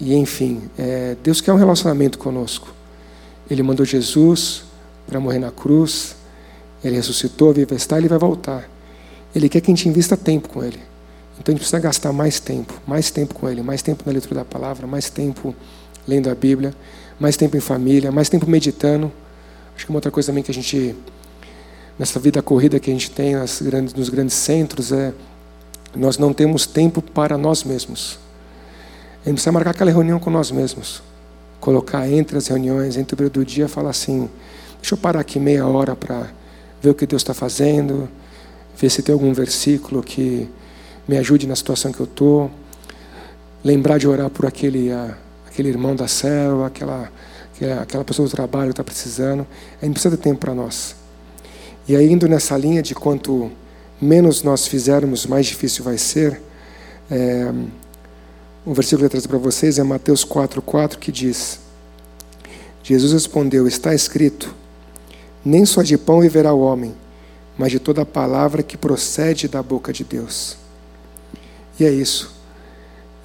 e 0.00 0.14
enfim, 0.14 0.62
é, 0.78 1.16
Deus 1.22 1.40
quer 1.40 1.52
um 1.52 1.56
relacionamento 1.56 2.18
conosco. 2.18 2.72
Ele 3.50 3.62
mandou 3.62 3.84
Jesus 3.84 4.64
para 5.06 5.18
morrer 5.20 5.38
na 5.38 5.50
cruz, 5.50 6.16
ele 6.82 6.96
ressuscitou, 6.96 7.52
vive 7.52 7.74
está, 7.74 7.98
ele 7.98 8.08
vai 8.08 8.18
voltar. 8.18 8.68
Ele 9.34 9.48
quer 9.48 9.60
que 9.60 9.70
a 9.70 9.74
gente 9.74 9.88
invista 9.88 10.16
tempo 10.16 10.48
com 10.48 10.62
ele. 10.62 10.78
Então 11.38 11.46
a 11.48 11.50
gente 11.50 11.58
precisa 11.58 11.80
gastar 11.80 12.12
mais 12.12 12.38
tempo, 12.38 12.72
mais 12.86 13.10
tempo 13.10 13.34
com 13.34 13.48
ele, 13.48 13.62
mais 13.62 13.82
tempo 13.82 14.04
na 14.06 14.12
leitura 14.12 14.36
da 14.36 14.44
palavra, 14.44 14.86
mais 14.86 15.10
tempo 15.10 15.54
lendo 16.06 16.30
a 16.30 16.34
Bíblia, 16.34 16.74
mais 17.18 17.36
tempo 17.36 17.56
em 17.56 17.60
família, 17.60 18.10
mais 18.12 18.28
tempo 18.28 18.48
meditando. 18.48 19.10
Acho 19.74 19.86
que 19.86 19.90
uma 19.90 19.98
outra 19.98 20.10
coisa 20.10 20.28
também 20.28 20.42
que 20.42 20.50
a 20.50 20.54
gente 20.54 20.94
nessa 21.98 22.18
vida 22.18 22.42
corrida 22.42 22.80
que 22.80 22.90
a 22.90 22.92
gente 22.92 23.10
tem 23.10 23.34
nas 23.34 23.60
grandes, 23.62 23.94
nos 23.94 24.08
grandes 24.08 24.34
centros, 24.34 24.92
é 24.92 25.12
nós 25.94 26.18
não 26.18 26.32
temos 26.32 26.66
tempo 26.66 27.00
para 27.00 27.38
nós 27.38 27.62
mesmos. 27.62 28.18
A 29.22 29.28
gente 29.28 29.36
precisa 29.36 29.52
marcar 29.52 29.70
aquela 29.70 29.90
reunião 29.90 30.18
com 30.18 30.28
nós 30.28 30.50
mesmos. 30.50 31.02
Colocar 31.60 32.08
entre 32.10 32.36
as 32.36 32.48
reuniões, 32.48 32.96
entre 32.96 33.14
o 33.14 33.16
período 33.16 33.34
do 33.34 33.44
dia, 33.44 33.68
falar 33.68 33.90
assim: 33.90 34.28
deixa 34.80 34.94
eu 34.94 34.98
parar 34.98 35.20
aqui 35.20 35.38
meia 35.38 35.66
hora 35.66 35.94
para 35.94 36.28
ver 36.82 36.90
o 36.90 36.94
que 36.94 37.06
Deus 37.06 37.22
está 37.22 37.32
fazendo, 37.32 38.08
ver 38.76 38.90
se 38.90 39.02
tem 39.02 39.12
algum 39.12 39.32
versículo 39.32 40.02
que 40.02 40.48
me 41.06 41.16
ajude 41.16 41.46
na 41.46 41.56
situação 41.56 41.92
que 41.92 42.00
eu 42.00 42.04
estou. 42.04 42.50
Lembrar 43.62 43.96
de 43.96 44.06
orar 44.06 44.28
por 44.28 44.44
aquele, 44.44 44.92
a, 44.92 45.16
aquele 45.54 45.68
irmão 45.68 45.94
da 45.94 46.08
célula, 46.08 46.66
aquela, 46.66 47.12
aquela 47.80 48.04
pessoa 48.04 48.26
do 48.26 48.30
trabalho 48.30 48.66
que 48.66 48.72
está 48.72 48.82
precisando. 48.82 49.46
A 49.80 49.84
gente 49.84 49.94
precisa 49.94 50.16
ter 50.16 50.22
tempo 50.24 50.40
para 50.40 50.52
nós. 50.52 50.96
E 51.86 51.94
aí, 51.94 52.10
indo 52.10 52.28
nessa 52.28 52.56
linha 52.56 52.82
de 52.82 52.92
quanto 52.92 53.52
menos 54.00 54.42
nós 54.42 54.66
fizermos, 54.66 55.26
mais 55.26 55.46
difícil 55.46 55.84
vai 55.84 55.96
ser, 55.96 56.42
é, 57.08 57.52
o 58.66 58.74
versículo 58.74 59.08
que 59.08 59.16
eu 59.16 59.20
trago 59.20 59.28
para 59.28 59.38
vocês 59.38 59.78
é 59.78 59.84
Mateus 59.84 60.24
4,4 60.24 60.98
que 60.98 61.12
diz: 61.12 61.60
Jesus 62.82 63.12
respondeu: 63.12 63.68
Está 63.68 63.94
escrito, 63.94 64.52
nem 65.44 65.64
só 65.64 65.82
de 65.82 65.96
pão 65.96 66.20
viverá 66.20 66.52
o 66.52 66.60
homem, 66.60 66.92
mas 67.56 67.70
de 67.70 67.78
toda 67.78 68.02
a 68.02 68.06
palavra 68.06 68.60
que 68.60 68.76
procede 68.76 69.46
da 69.46 69.62
boca 69.62 69.92
de 69.92 70.02
Deus. 70.02 70.56
E 71.78 71.84
é 71.84 71.92
isso. 71.92 72.34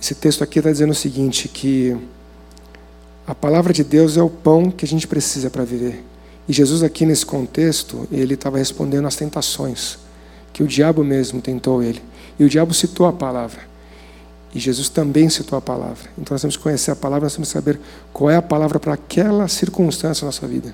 Esse 0.01 0.15
texto 0.15 0.43
aqui 0.43 0.59
está 0.59 0.71
dizendo 0.71 0.91
o 0.91 0.95
seguinte: 0.95 1.47
que 1.47 1.97
a 3.29 3.35
palavra 3.35 3.71
de 3.71 3.83
Deus 3.83 4.17
é 4.17 4.23
o 4.23 4.29
pão 4.29 4.71
que 4.71 4.83
a 4.83 4.87
gente 4.87 5.07
precisa 5.07 5.51
para 5.51 5.63
viver. 5.63 6.03
E 6.47 6.51
Jesus 6.51 6.81
aqui 6.81 7.05
nesse 7.05 7.23
contexto, 7.23 8.07
ele 8.11 8.33
estava 8.33 8.57
respondendo 8.57 9.05
às 9.05 9.15
tentações 9.15 9.99
que 10.51 10.63
o 10.63 10.67
diabo 10.67 11.03
mesmo 11.03 11.39
tentou 11.39 11.83
ele. 11.83 12.01
E 12.39 12.43
o 12.43 12.49
diabo 12.49 12.73
citou 12.73 13.05
a 13.05 13.13
palavra. 13.13 13.61
E 14.51 14.59
Jesus 14.59 14.89
também 14.89 15.29
citou 15.29 15.55
a 15.55 15.61
palavra. 15.61 16.09
Então 16.17 16.33
nós 16.33 16.41
temos 16.41 16.57
que 16.57 16.63
conhecer 16.63 16.89
a 16.89 16.95
palavra, 16.95 17.27
nós 17.27 17.35
temos 17.35 17.49
que 17.49 17.53
saber 17.53 17.79
qual 18.11 18.31
é 18.31 18.35
a 18.35 18.41
palavra 18.41 18.79
para 18.79 18.95
aquela 18.95 19.47
circunstância 19.47 20.21
da 20.21 20.29
nossa 20.29 20.47
vida. 20.47 20.73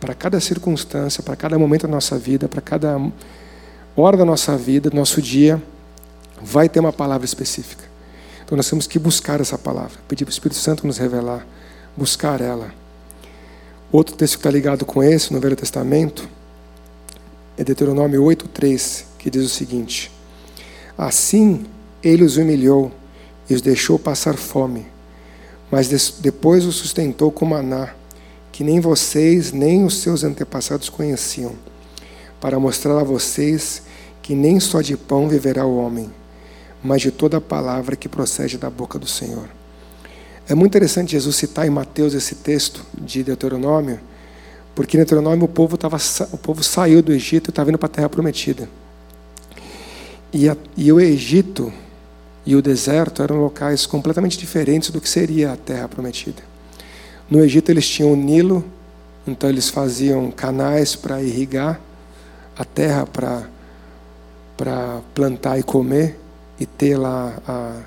Para 0.00 0.14
cada 0.14 0.40
circunstância, 0.40 1.22
para 1.22 1.36
cada 1.36 1.58
momento 1.58 1.82
da 1.82 1.92
nossa 1.92 2.16
vida, 2.16 2.48
para 2.48 2.62
cada 2.62 2.98
hora 3.94 4.16
da 4.16 4.24
nossa 4.24 4.56
vida, 4.56 4.88
do 4.88 4.96
nosso 4.96 5.20
dia, 5.20 5.62
vai 6.42 6.70
ter 6.70 6.80
uma 6.80 6.90
palavra 6.90 7.26
específica. 7.26 7.84
Então 8.42 8.56
nós 8.56 8.66
temos 8.66 8.86
que 8.86 8.98
buscar 8.98 9.42
essa 9.42 9.58
palavra, 9.58 9.98
pedir 10.08 10.24
para 10.24 10.30
o 10.30 10.32
Espírito 10.32 10.58
Santo 10.58 10.86
nos 10.86 10.96
revelar, 10.96 11.46
buscar 11.96 12.40
ela. 12.40 12.72
Outro 13.90 14.16
texto 14.16 14.34
que 14.34 14.38
está 14.40 14.50
ligado 14.50 14.84
com 14.86 15.02
esse, 15.02 15.32
no 15.32 15.40
Velho 15.40 15.56
Testamento, 15.56 16.28
é 17.56 17.62
Deuteronômio 17.62 18.22
8,3, 18.22 19.04
que 19.18 19.28
diz 19.30 19.44
o 19.44 19.48
seguinte: 19.48 20.10
Assim 20.96 21.66
ele 22.02 22.24
os 22.24 22.36
humilhou 22.36 22.90
e 23.48 23.54
os 23.54 23.60
deixou 23.60 23.98
passar 23.98 24.34
fome, 24.36 24.86
mas 25.70 25.88
depois 26.20 26.64
os 26.64 26.76
sustentou 26.76 27.30
com 27.30 27.44
maná, 27.44 27.94
que 28.50 28.64
nem 28.64 28.80
vocês 28.80 29.52
nem 29.52 29.84
os 29.84 29.98
seus 29.98 30.24
antepassados 30.24 30.88
conheciam, 30.88 31.52
para 32.40 32.58
mostrar 32.58 32.98
a 32.98 33.04
vocês 33.04 33.82
que 34.22 34.34
nem 34.34 34.58
só 34.60 34.80
de 34.80 34.96
pão 34.96 35.28
viverá 35.28 35.66
o 35.66 35.76
homem, 35.76 36.10
mas 36.82 37.02
de 37.02 37.10
toda 37.10 37.36
a 37.36 37.40
palavra 37.40 37.96
que 37.96 38.08
procede 38.08 38.56
da 38.56 38.70
boca 38.70 38.98
do 38.98 39.06
Senhor. 39.06 39.48
É 40.48 40.54
muito 40.54 40.72
interessante 40.72 41.12
Jesus 41.12 41.36
citar 41.36 41.66
em 41.66 41.70
Mateus 41.70 42.14
esse 42.14 42.34
texto 42.34 42.84
de 42.94 43.22
Deuteronômio, 43.22 44.00
porque 44.74 44.96
em 44.96 45.00
Deuteronômio 45.00 45.44
o 45.44 45.48
povo, 45.48 45.76
tava, 45.76 45.98
o 46.32 46.38
povo 46.38 46.62
saiu 46.62 47.02
do 47.02 47.12
Egito 47.12 47.48
e 47.48 47.50
estava 47.50 47.70
indo 47.70 47.78
para 47.78 47.86
a 47.86 47.90
terra 47.90 48.08
prometida. 48.08 48.68
E, 50.32 50.48
a, 50.48 50.56
e 50.76 50.90
o 50.92 51.00
Egito 51.00 51.72
e 52.44 52.56
o 52.56 52.62
deserto 52.62 53.22
eram 53.22 53.36
locais 53.36 53.86
completamente 53.86 54.36
diferentes 54.36 54.90
do 54.90 55.00
que 55.00 55.08
seria 55.08 55.52
a 55.52 55.56
terra 55.56 55.88
prometida. 55.88 56.42
No 57.30 57.42
Egito 57.44 57.70
eles 57.70 57.88
tinham 57.88 58.12
o 58.12 58.16
Nilo, 58.16 58.64
então 59.26 59.48
eles 59.48 59.68
faziam 59.68 60.30
canais 60.30 60.96
para 60.96 61.22
irrigar 61.22 61.80
a 62.56 62.64
terra 62.64 63.06
para 63.06 63.48
para 64.56 65.00
plantar 65.14 65.58
e 65.58 65.62
comer 65.62 66.20
e 66.60 66.66
ter 66.66 66.96
lá 66.96 67.34
a, 67.48 67.80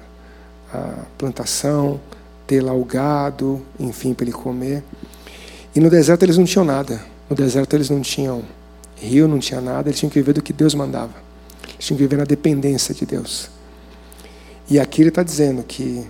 a 0.74 0.94
plantação, 1.18 2.02
ter 2.47 2.62
lá 2.62 2.73
o 2.73 2.84
gado, 2.84 3.62
enfim, 3.79 4.13
para 4.13 4.25
ele 4.25 4.31
comer. 4.31 4.84
E 5.75 5.79
no 5.79 5.89
deserto 5.89 6.23
eles 6.23 6.38
não 6.38 6.45
tinham 6.45 6.65
nada. 6.65 7.01
No 7.29 7.36
deserto 7.36 7.73
eles 7.75 7.89
não 7.89 8.01
tinham 8.01 8.43
rio, 8.95 9.27
não 9.27 9.39
tinha 9.39 9.60
nada, 9.60 9.89
eles 9.89 9.99
tinham 9.99 10.10
que 10.10 10.19
viver 10.19 10.34
do 10.34 10.41
que 10.41 10.53
Deus 10.53 10.73
mandava. 10.73 11.13
Eles 11.73 11.86
tinham 11.86 11.97
que 11.97 12.03
viver 12.03 12.17
na 12.17 12.23
dependência 12.23 12.93
de 12.93 13.05
Deus. 13.05 13.49
E 14.69 14.79
aqui 14.79 15.01
ele 15.01 15.10
está 15.10 15.23
dizendo 15.23 15.63
que 15.63 16.05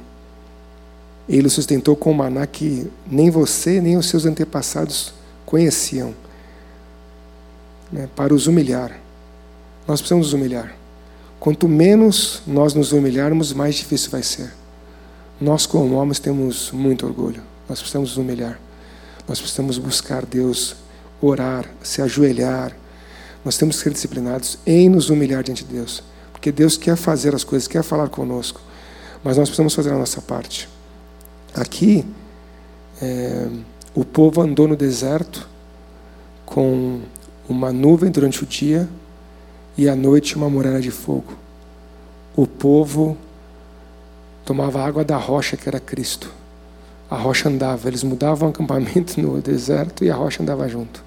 ele 1.28 1.50
sustentou 1.50 1.95
com 1.95 2.12
o 2.12 2.15
maná 2.15 2.45
que 2.45 2.89
nem 3.10 3.30
você, 3.30 3.82
nem 3.82 3.98
os 3.98 4.08
seus 4.08 4.26
antepassados 4.26 5.13
conheciam, 5.45 6.13
né, 7.91 8.08
para 8.15 8.34
os 8.34 8.48
humilhar. 8.48 9.00
Nós 9.88 10.00
precisamos 10.00 10.28
nos 10.28 10.34
humilhar. 10.34 10.76
Quanto 11.39 11.67
menos 11.67 12.41
nós 12.48 12.74
nos 12.74 12.91
humilharmos, 12.91 13.54
mais 13.54 13.76
difícil 13.76 14.10
vai 14.10 14.24
ser. 14.24 14.52
Nós, 15.39 15.65
como 15.65 15.95
homens, 15.95 16.19
temos 16.19 16.71
muito 16.71 17.06
orgulho. 17.06 17.41
Nós 17.67 17.80
precisamos 17.80 18.10
nos 18.12 18.17
humilhar. 18.17 18.60
Nós 19.28 19.39
precisamos 19.39 19.78
buscar 19.78 20.26
Deus, 20.26 20.76
orar, 21.21 21.65
se 21.84 22.02
ajoelhar. 22.02 22.76
Nós 23.43 23.58
temos 23.58 23.78
que 23.78 23.84
ser 23.84 23.91
disciplinados 23.91 24.58
em 24.65 24.89
nos 24.89 25.10
humilhar 25.10 25.43
diante 25.43 25.63
de 25.63 25.74
Deus. 25.74 26.04
Porque 26.32 26.52
Deus 26.52 26.78
quer 26.78 26.95
fazer 26.95 27.36
as 27.36 27.43
coisas, 27.43 27.67
quer 27.67 27.84
falar 27.84 28.08
conosco. 28.10 28.62
Mas 29.24 29.38
nós 29.38 29.50
precisamos 29.50 29.74
fazer 29.74 29.91
a 29.91 29.98
nossa 29.98 30.21
parte. 30.21 30.69
Aqui, 31.54 32.06
é, 33.02 33.48
o 33.93 34.06
povo 34.06 34.41
andou 34.41 34.67
no 34.67 34.76
deserto 34.76 35.48
com 36.45 37.02
uma 37.50 37.74
nuvem 37.74 38.12
durante 38.12 38.43
o 38.43 38.45
dia 38.45 38.88
e 39.78 39.89
à 39.89 39.95
noite 39.95 40.36
uma 40.36 40.50
muralha 40.50 40.80
de 40.80 40.91
fogo. 40.91 41.34
O 42.36 42.45
povo 42.45 43.17
tomava 44.46 44.82
água 44.82 45.04
da 45.04 45.18
rocha 45.18 45.58
que 45.58 45.68
era 45.68 45.80
Cristo. 45.80 46.32
A 47.10 47.18
rocha 47.18 47.50
andava, 47.50 47.88
eles 47.88 48.04
mudavam 48.04 48.48
o 48.48 48.52
acampamento 48.52 49.20
no 49.22 49.42
deserto 49.42 50.06
e 50.06 50.12
a 50.12 50.16
rocha 50.16 50.42
andava 50.42 50.68
junto. 50.70 51.04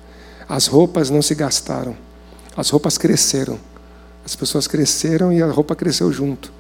As 0.48 0.66
roupas 0.66 1.08
não 1.08 1.22
se 1.22 1.34
gastaram, 1.34 1.96
as 2.56 2.68
roupas 2.70 2.98
cresceram. 2.98 3.58
As 4.24 4.36
pessoas 4.36 4.66
cresceram 4.66 5.32
e 5.32 5.40
a 5.40 5.46
roupa 5.46 5.74
cresceu 5.74 6.12
junto. 6.12 6.52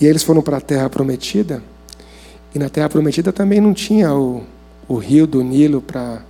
E 0.00 0.06
eles 0.06 0.24
foram 0.24 0.42
para 0.42 0.56
a 0.56 0.60
terra 0.60 0.90
prometida, 0.90 1.62
e 2.54 2.58
na 2.58 2.68
terra 2.68 2.88
prometida 2.88 3.32
também 3.32 3.60
não 3.60 3.72
tinha 3.72 4.12
o, 4.12 4.42
o 4.88 4.96
rio 4.96 5.26
do 5.26 5.42
Nilo 5.42 5.80
para. 5.80 6.22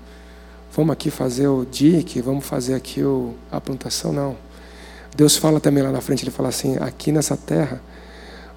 Vamos 0.75 0.92
aqui 0.92 1.11
fazer 1.11 1.48
o 1.48 1.64
dique, 1.64 2.20
vamos 2.20 2.44
fazer 2.44 2.75
aqui 2.75 3.03
o, 3.03 3.35
a 3.51 3.61
plantação, 3.61 4.12
não. 4.12 4.37
Deus 5.16 5.37
fala 5.37 5.59
também 5.59 5.83
lá 5.83 5.90
na 5.90 6.01
frente, 6.01 6.22
ele 6.22 6.31
fala 6.31 6.51
assim: 6.51 6.77
aqui 6.79 7.12
nessa 7.12 7.37
terra, 7.37 7.81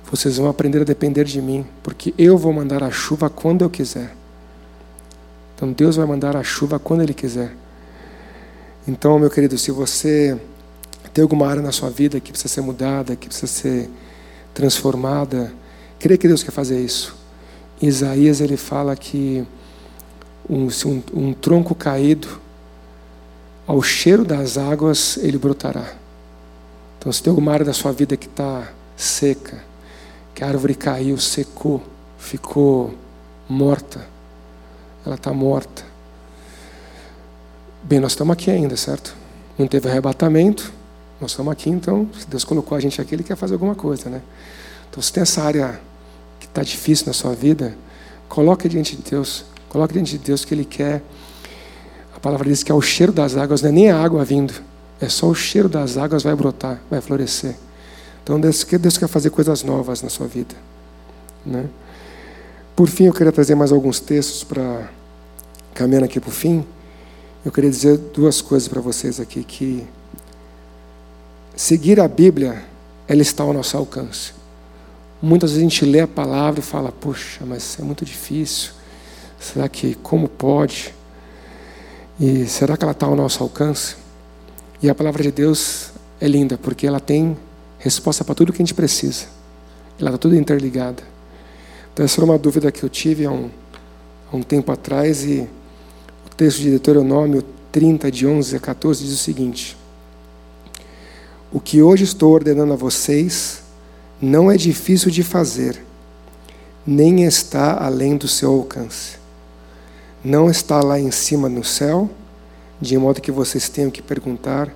vocês 0.09 0.37
vão 0.37 0.47
aprender 0.47 0.81
a 0.81 0.83
depender 0.83 1.23
de 1.23 1.41
mim, 1.41 1.65
porque 1.81 2.13
eu 2.17 2.37
vou 2.37 2.53
mandar 2.53 2.83
a 2.83 2.91
chuva 2.91 3.29
quando 3.29 3.63
eu 3.63 3.69
quiser. 3.69 4.15
Então 5.55 5.71
Deus 5.71 5.95
vai 5.95 6.05
mandar 6.05 6.35
a 6.35 6.43
chuva 6.43 6.77
quando 6.77 7.01
Ele 7.01 7.13
quiser. 7.13 7.55
Então, 8.87 9.17
meu 9.17 9.29
querido, 9.29 9.57
se 9.57 9.71
você 9.71 10.39
tem 11.11 11.23
alguma 11.23 11.47
área 11.47 11.61
na 11.61 11.71
sua 11.71 11.89
vida 11.89 12.19
que 12.19 12.31
precisa 12.31 12.53
ser 12.53 12.61
mudada, 12.61 13.15
que 13.15 13.27
precisa 13.27 13.47
ser 13.47 13.89
transformada, 14.53 15.51
creia 15.97 16.17
que 16.17 16.27
Deus 16.27 16.43
quer 16.43 16.51
fazer 16.51 16.79
isso. 16.79 17.15
Isaías 17.81 18.41
ele 18.41 18.57
fala 18.57 18.95
que 18.95 19.45
um, 20.47 20.67
um, 20.67 21.03
um 21.13 21.33
tronco 21.33 21.73
caído, 21.73 22.27
ao 23.65 23.81
cheiro 23.81 24.23
das 24.23 24.57
águas, 24.57 25.17
ele 25.17 25.37
brotará. 25.37 25.93
Então, 26.99 27.11
se 27.11 27.23
tem 27.23 27.31
alguma 27.31 27.51
área 27.53 27.65
da 27.65 27.73
sua 27.73 27.91
vida 27.91 28.15
que 28.15 28.27
está 28.27 28.71
seca, 28.95 29.63
que 30.35 30.43
a 30.43 30.47
árvore 30.49 30.75
caiu, 30.75 31.17
secou, 31.17 31.81
ficou 32.17 32.93
morta, 33.47 34.05
ela 35.05 35.15
está 35.15 35.31
morta. 35.31 35.85
Bem, 37.81 38.01
nós 38.01 38.11
estamos 38.11 38.33
aqui 38.33 38.51
ainda, 38.51 38.75
certo? 38.75 39.15
Não 39.57 39.65
teve 39.65 39.87
arrebatamento, 39.87 40.73
nós 41.21 41.31
estamos 41.31 41.53
aqui, 41.53 41.69
então, 41.69 42.09
se 42.19 42.27
Deus 42.27 42.43
colocou 42.43 42.77
a 42.77 42.81
gente 42.81 42.99
aqui, 42.99 43.15
Ele 43.15 43.23
quer 43.23 43.37
fazer 43.37 43.53
alguma 43.53 43.75
coisa, 43.75 44.09
né? 44.09 44.21
Então, 44.89 45.01
se 45.01 45.13
tem 45.13 45.21
essa 45.21 45.41
área 45.41 45.79
que 46.37 46.47
está 46.47 46.61
difícil 46.61 47.07
na 47.07 47.13
sua 47.13 47.33
vida, 47.33 47.73
coloque 48.27 48.67
diante 48.67 48.97
de 48.97 49.09
Deus, 49.09 49.45
coloque 49.69 49.93
diante 49.93 50.17
de 50.17 50.17
Deus 50.17 50.43
que 50.43 50.53
Ele 50.53 50.65
quer. 50.65 51.01
A 52.13 52.19
palavra 52.19 52.49
diz 52.49 52.61
que 52.61 52.71
é 52.71 52.75
o 52.75 52.81
cheiro 52.81 53.13
das 53.13 53.37
águas, 53.37 53.61
não 53.61 53.69
é 53.69 53.71
nem 53.71 53.89
a 53.89 54.03
água 54.03 54.25
vindo, 54.25 54.53
é 54.99 55.07
só 55.07 55.27
o 55.27 55.35
cheiro 55.35 55.69
das 55.69 55.97
águas 55.97 56.23
vai 56.23 56.35
brotar, 56.35 56.81
vai 56.89 56.99
florescer. 56.99 57.55
Então 58.25 58.39
Deus, 58.39 58.63
Deus 58.63 58.97
quer 58.97 59.07
fazer 59.07 59.29
coisas 59.29 59.61
novas 59.61 60.01
na 60.01 60.09
sua 60.09 60.25
vida. 60.25 60.55
Né? 61.45 61.69
Por 62.75 62.89
fim, 62.89 63.03
eu 63.03 63.13
queria 63.13 63.31
trazer 63.31 63.53
mais 63.53 63.71
alguns 63.71 63.99
textos 63.99 64.43
para 64.43 64.89
caminhando 65.75 66.05
aqui 66.05 66.19
para 66.19 66.29
o 66.29 66.31
fim. 66.31 66.65
Eu 67.45 67.51
queria 67.51 67.69
dizer 67.69 67.97
duas 67.97 68.41
coisas 68.41 68.67
para 68.67 68.81
vocês 68.81 69.19
aqui 69.19 69.43
que 69.43 69.85
seguir 71.55 71.99
a 71.99 72.07
Bíblia, 72.07 72.63
ela 73.07 73.21
está 73.21 73.43
ao 73.43 73.53
nosso 73.53 73.77
alcance. 73.77 74.33
Muitas 75.21 75.51
vezes 75.51 75.63
a 75.63 75.69
gente 75.69 75.85
lê 75.85 75.99
a 75.99 76.07
palavra 76.07 76.61
e 76.61 76.63
fala, 76.63 76.91
puxa, 76.91 77.45
mas 77.45 77.77
é 77.79 77.83
muito 77.83 78.03
difícil. 78.03 78.71
Será 79.39 79.69
que 79.69 79.93
como 80.01 80.27
pode? 80.27 80.95
E 82.19 82.47
será 82.47 82.75
que 82.75 82.83
ela 82.83 82.91
está 82.91 83.05
ao 83.05 83.15
nosso 83.15 83.43
alcance? 83.43 83.97
E 84.81 84.89
a 84.89 84.95
palavra 84.95 85.21
de 85.21 85.31
Deus 85.31 85.91
é 86.19 86.27
linda, 86.27 86.57
porque 86.57 86.87
ela 86.87 86.99
tem 86.99 87.37
resposta 87.85 88.23
para 88.23 88.33
tudo 88.33 88.51
que 88.51 88.61
a 88.61 88.65
gente 88.65 88.73
precisa. 88.73 89.25
Ela 89.99 90.09
está 90.09 90.17
tudo 90.17 90.35
interligada. 90.35 91.03
Então, 91.93 92.03
essa 92.03 92.19
era 92.19 92.25
uma 92.25 92.37
dúvida 92.37 92.71
que 92.71 92.83
eu 92.83 92.89
tive 92.89 93.25
há 93.25 93.31
um, 93.31 93.49
há 94.31 94.35
um 94.35 94.41
tempo 94.41 94.71
atrás, 94.71 95.23
e 95.23 95.47
o 96.25 96.35
texto 96.35 96.61
de 96.61 96.71
Deuteronômio 96.71 97.43
30, 97.71 98.11
de 98.11 98.25
11 98.25 98.55
a 98.55 98.59
14, 98.59 99.03
diz 99.03 99.13
o 99.13 99.17
seguinte: 99.17 99.77
O 101.53 101.59
que 101.59 101.81
hoje 101.81 102.03
estou 102.03 102.33
ordenando 102.33 102.73
a 102.73 102.75
vocês 102.75 103.61
não 104.19 104.51
é 104.51 104.57
difícil 104.57 105.11
de 105.11 105.21
fazer, 105.23 105.81
nem 106.85 107.23
está 107.23 107.77
além 107.77 108.17
do 108.17 108.27
seu 108.27 108.51
alcance. 108.51 109.17
Não 110.23 110.49
está 110.49 110.81
lá 110.81 110.99
em 110.99 111.11
cima 111.11 111.47
no 111.47 111.63
céu, 111.63 112.09
de 112.81 112.97
modo 112.97 113.21
que 113.21 113.31
vocês 113.31 113.69
tenham 113.69 113.91
que 113.91 114.01
perguntar: 114.01 114.73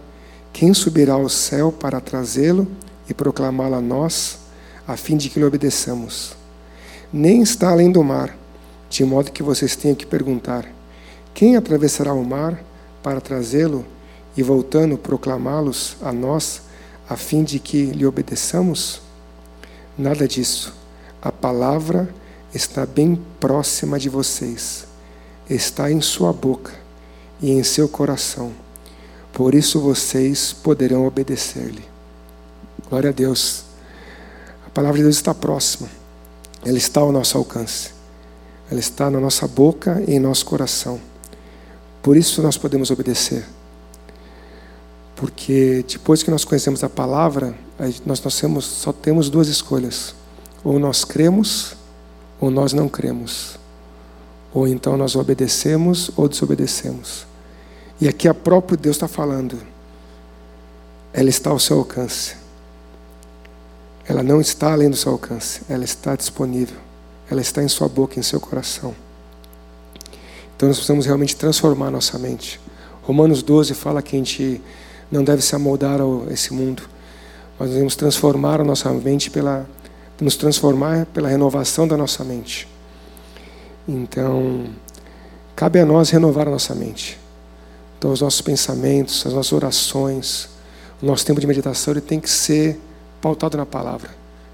quem 0.54 0.76
subirá 0.76 1.14
ao 1.14 1.28
céu 1.28 1.72
para 1.72 2.00
trazê-lo 2.00 2.68
e 3.10 3.14
proclamá-lo 3.14 3.76
a 3.76 3.82
nós, 3.82 4.38
a 4.88 4.96
fim 4.96 5.18
de 5.18 5.30
que 5.30 5.40
lhe 5.40 5.46
obedeçamos? 5.46 6.34
Nem 7.12 7.42
está 7.42 7.72
além 7.72 7.92
do 7.92 8.04
mar, 8.04 8.38
de 8.90 9.04
modo 9.04 9.32
que 9.32 9.42
vocês 9.42 9.76
tenham 9.76 9.96
que 9.96 10.06
perguntar: 10.06 10.66
quem 11.34 11.56
atravessará 11.56 12.14
o 12.14 12.24
mar 12.24 12.64
para 13.02 13.20
trazê-lo 13.20 13.86
e, 14.38 14.44
voltando, 14.44 14.98
proclamá-los 14.98 15.98
a 16.02 16.12
nós, 16.12 16.62
a 17.10 17.16
fim 17.16 17.44
de 17.44 17.60
que 17.60 17.86
lhe 17.86 18.06
obedeçamos? 18.06 19.02
Nada 19.98 20.28
disso. 20.28 20.74
A 21.22 21.32
palavra 21.32 22.14
está 22.54 22.86
bem 22.86 23.20
próxima 23.40 24.00
de 24.00 24.08
vocês, 24.08 24.86
está 25.50 25.92
em 25.92 26.00
sua 26.00 26.32
boca 26.32 26.72
e 27.42 27.52
em 27.52 27.64
seu 27.64 27.90
coração. 27.90 28.52
Por 29.34 29.56
isso 29.56 29.80
vocês 29.80 30.54
poderão 30.54 31.06
obedecer-lhe. 31.06 31.89
Glória 32.90 33.12
a 33.12 33.14
Deus. 33.14 33.66
A 34.66 34.70
palavra 34.72 34.98
de 34.98 35.04
Deus 35.04 35.16
está 35.16 35.34
próxima. 35.34 35.88
Ela 36.66 36.78
está 36.78 37.02
ao 37.02 37.12
nosso 37.12 37.38
alcance. 37.38 37.92
Ela 38.70 38.80
está 38.80 39.12
na 39.12 39.20
nossa 39.20 39.48
boca 39.48 40.04
e 40.08 40.14
em 40.14 40.20
nosso 40.20 40.46
coração. 40.46 41.00
Por 42.02 42.18
isso 42.18 42.42
nós 42.42 42.58
podemos 42.58 42.90
obedecer. 42.90 43.46
Porque 45.16 45.86
depois 45.88 46.24
que 46.24 46.32
nós 46.32 46.44
conhecemos 46.44 46.84
a 46.84 46.90
palavra, 46.90 47.54
nós, 48.06 48.24
só 48.64 48.92
temos 48.92 49.30
duas 49.30 49.48
escolhas. 49.48 50.16
Ou 50.64 50.80
nós 50.80 51.06
cremos, 51.06 51.76
ou 52.40 52.50
nós 52.50 52.74
não 52.74 52.90
cremos. 52.90 53.60
Ou 54.52 54.68
então 54.68 54.98
nós 54.98 55.16
obedecemos 55.16 56.10
ou 56.18 56.28
desobedecemos. 56.28 57.28
E 58.02 58.08
aqui 58.08 58.28
a 58.28 58.34
próprio 58.34 58.78
Deus 58.78 58.96
está 58.96 59.08
falando. 59.08 59.60
Ela 61.14 61.30
está 61.30 61.52
ao 61.52 61.60
seu 61.60 61.78
alcance. 61.78 62.39
Ela 64.10 64.24
não 64.24 64.42
está 64.42 64.74
além 64.74 64.90
do 64.90 64.96
seu 64.96 65.12
alcance. 65.12 65.62
Ela 65.70 65.84
está 65.84 66.16
disponível. 66.16 66.78
Ela 67.30 67.42
está 67.42 67.62
em 67.62 67.68
sua 67.68 67.88
boca, 67.88 68.20
em 68.20 68.24
seu 68.24 68.40
coração. 68.40 68.96
Então 70.56 70.68
nós 70.68 70.78
precisamos 70.78 71.06
realmente 71.06 71.36
transformar 71.36 71.92
nossa 71.92 72.18
mente. 72.18 72.60
Romanos 73.04 73.44
12 73.44 73.76
fala 73.76 74.02
que 74.02 74.16
a 74.16 74.20
gente 74.20 74.60
não 75.12 75.24
deve 75.24 75.44
se 75.44 75.56
amoldar 75.56 76.00
a 76.02 76.34
esse 76.34 76.52
mundo, 76.52 76.84
mas 77.60 77.70
devemos 77.70 77.96
transformar 77.96 78.60
a 78.60 78.64
nossa 78.64 78.92
mente 78.92 79.30
pela 79.30 79.70
nos 80.20 80.36
transformar 80.36 81.06
pela 81.06 81.30
renovação 81.30 81.88
da 81.88 81.96
nossa 81.96 82.24
mente. 82.24 82.68
Então, 83.88 84.66
cabe 85.56 85.80
a 85.80 85.86
nós 85.86 86.10
renovar 86.10 86.48
a 86.48 86.52
nossa 86.52 86.76
mente. 86.76 87.18
Então, 87.98 88.12
os 88.12 88.22
nossos 88.22 88.42
pensamentos, 88.42 89.26
as 89.26 89.34
nossas 89.34 89.54
orações, 89.54 90.50
o 91.02 91.06
nosso 91.06 91.26
tempo 91.26 91.40
de 91.40 91.48
meditação, 91.48 91.94
ele 91.94 92.02
tem 92.02 92.20
que 92.20 92.30
ser 92.30 92.78
pautado 93.22 93.58
na 93.58 93.66
palavra. 93.66 94.10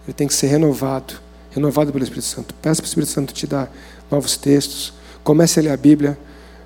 Ele 0.06 0.14
tem 0.14 0.28
que 0.28 0.34
ser 0.34 0.48
renovado, 0.48 1.16
renovado 1.52 1.92
pelo 1.92 2.04
Espírito 2.04 2.26
Santo. 2.26 2.54
Peça 2.56 2.82
para 2.82 2.88
o 2.88 2.90
Espírito 2.90 3.12
Santo 3.12 3.34
te 3.34 3.48
dar 3.48 3.72
novos 4.10 4.38
textos. 4.38 4.94
Comece 5.24 5.60
a 5.60 5.64
ler 5.64 5.70
a 5.70 5.78
Bíblia. 5.78 6.18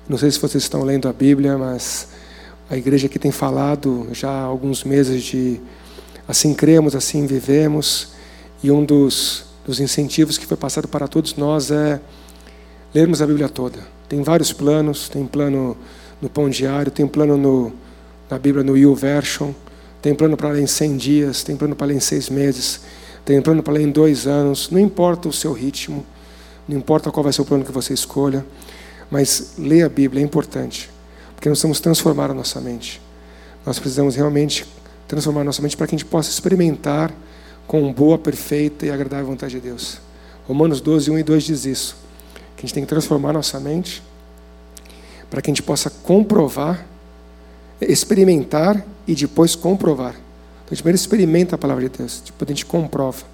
Não 0.08 0.18
sei 0.18 0.30
se 0.30 0.38
vocês 0.38 0.62
estão 0.62 0.82
lendo 0.82 1.08
a 1.08 1.12
Bíblia, 1.12 1.56
mas 1.56 2.08
a 2.68 2.76
igreja 2.76 3.06
aqui 3.06 3.18
tem 3.18 3.32
falado 3.32 4.08
já 4.12 4.30
há 4.30 4.42
alguns 4.42 4.84
meses 4.84 5.22
de 5.22 5.60
assim 6.28 6.54
cremos, 6.54 6.94
assim 6.94 7.26
vivemos. 7.26 8.08
E 8.62 8.70
um 8.70 8.84
dos, 8.84 9.44
dos 9.64 9.80
incentivos 9.80 10.36
que 10.36 10.46
foi 10.46 10.56
passado 10.56 10.86
para 10.86 11.08
todos 11.08 11.34
nós 11.36 11.70
é 11.70 12.00
lermos 12.94 13.22
a 13.22 13.26
Bíblia 13.26 13.48
toda. 13.48 13.78
Tem 14.08 14.22
vários 14.22 14.52
planos, 14.52 15.08
tem 15.08 15.26
plano 15.26 15.76
no 16.20 16.28
Pão 16.28 16.50
Diário, 16.50 16.90
tem 16.90 17.06
plano 17.06 17.36
no, 17.36 17.72
na 18.28 18.38
Bíblia 18.38 18.62
no 18.62 18.76
YouVersion, 18.76 19.52
tem 20.02 20.14
plano 20.14 20.36
para 20.36 20.50
ler 20.50 20.62
em 20.62 20.66
100 20.66 20.96
dias, 20.96 21.42
tem 21.42 21.56
plano 21.56 21.76
para 21.76 21.88
ler 21.88 21.96
em 21.96 22.00
seis 22.00 22.28
meses, 22.30 22.80
tem 23.24 23.40
plano 23.42 23.62
para 23.62 23.74
ler 23.74 23.82
em 23.82 23.90
dois 23.90 24.26
anos. 24.26 24.70
Não 24.70 24.78
importa 24.78 25.28
o 25.28 25.32
seu 25.32 25.52
ritmo, 25.52 26.04
não 26.66 26.76
importa 26.76 27.10
qual 27.10 27.24
vai 27.24 27.32
ser 27.32 27.42
o 27.42 27.44
plano 27.44 27.64
que 27.64 27.72
você 27.72 27.92
escolha, 27.92 28.44
mas 29.10 29.54
ler 29.58 29.82
a 29.82 29.88
Bíblia 29.88 30.22
é 30.22 30.24
importante, 30.24 30.88
porque 31.34 31.48
nós 31.48 31.60
vamos 31.60 31.80
transformar 31.80 32.30
a 32.30 32.34
nossa 32.34 32.60
mente. 32.60 33.00
Nós 33.66 33.78
precisamos 33.78 34.14
realmente 34.14 34.64
transformar 35.06 35.42
a 35.42 35.44
nossa 35.44 35.60
mente 35.60 35.76
para 35.76 35.86
que 35.86 35.94
a 35.94 35.98
gente 35.98 36.08
possa 36.08 36.30
experimentar 36.30 37.12
com 37.66 37.92
boa, 37.92 38.16
perfeita 38.16 38.86
e 38.86 38.90
agradável 38.90 39.26
vontade 39.26 39.54
de 39.54 39.60
Deus. 39.60 39.98
Romanos 40.46 40.80
12, 40.80 41.10
1 41.10 41.18
e 41.18 41.22
2 41.22 41.44
diz 41.44 41.64
isso. 41.64 41.96
Que 42.56 42.60
a 42.60 42.66
gente 42.66 42.74
tem 42.74 42.82
que 42.82 42.88
transformar 42.88 43.30
a 43.30 43.34
nossa 43.34 43.60
mente 43.60 44.02
para 45.30 45.40
que 45.40 45.50
a 45.50 45.52
gente 45.52 45.62
possa 45.62 45.88
comprovar, 45.88 46.84
experimentar 47.80 48.84
e 49.06 49.14
depois 49.14 49.54
comprovar. 49.54 50.12
Então, 50.12 50.68
a 50.70 50.74
gente 50.74 50.82
primeiro 50.82 50.96
experimenta 50.96 51.54
a 51.54 51.58
palavra 51.58 51.88
de 51.88 51.98
Deus, 51.98 52.22
depois 52.24 52.48
a 52.48 52.52
gente 52.52 52.66
comprova. 52.66 53.24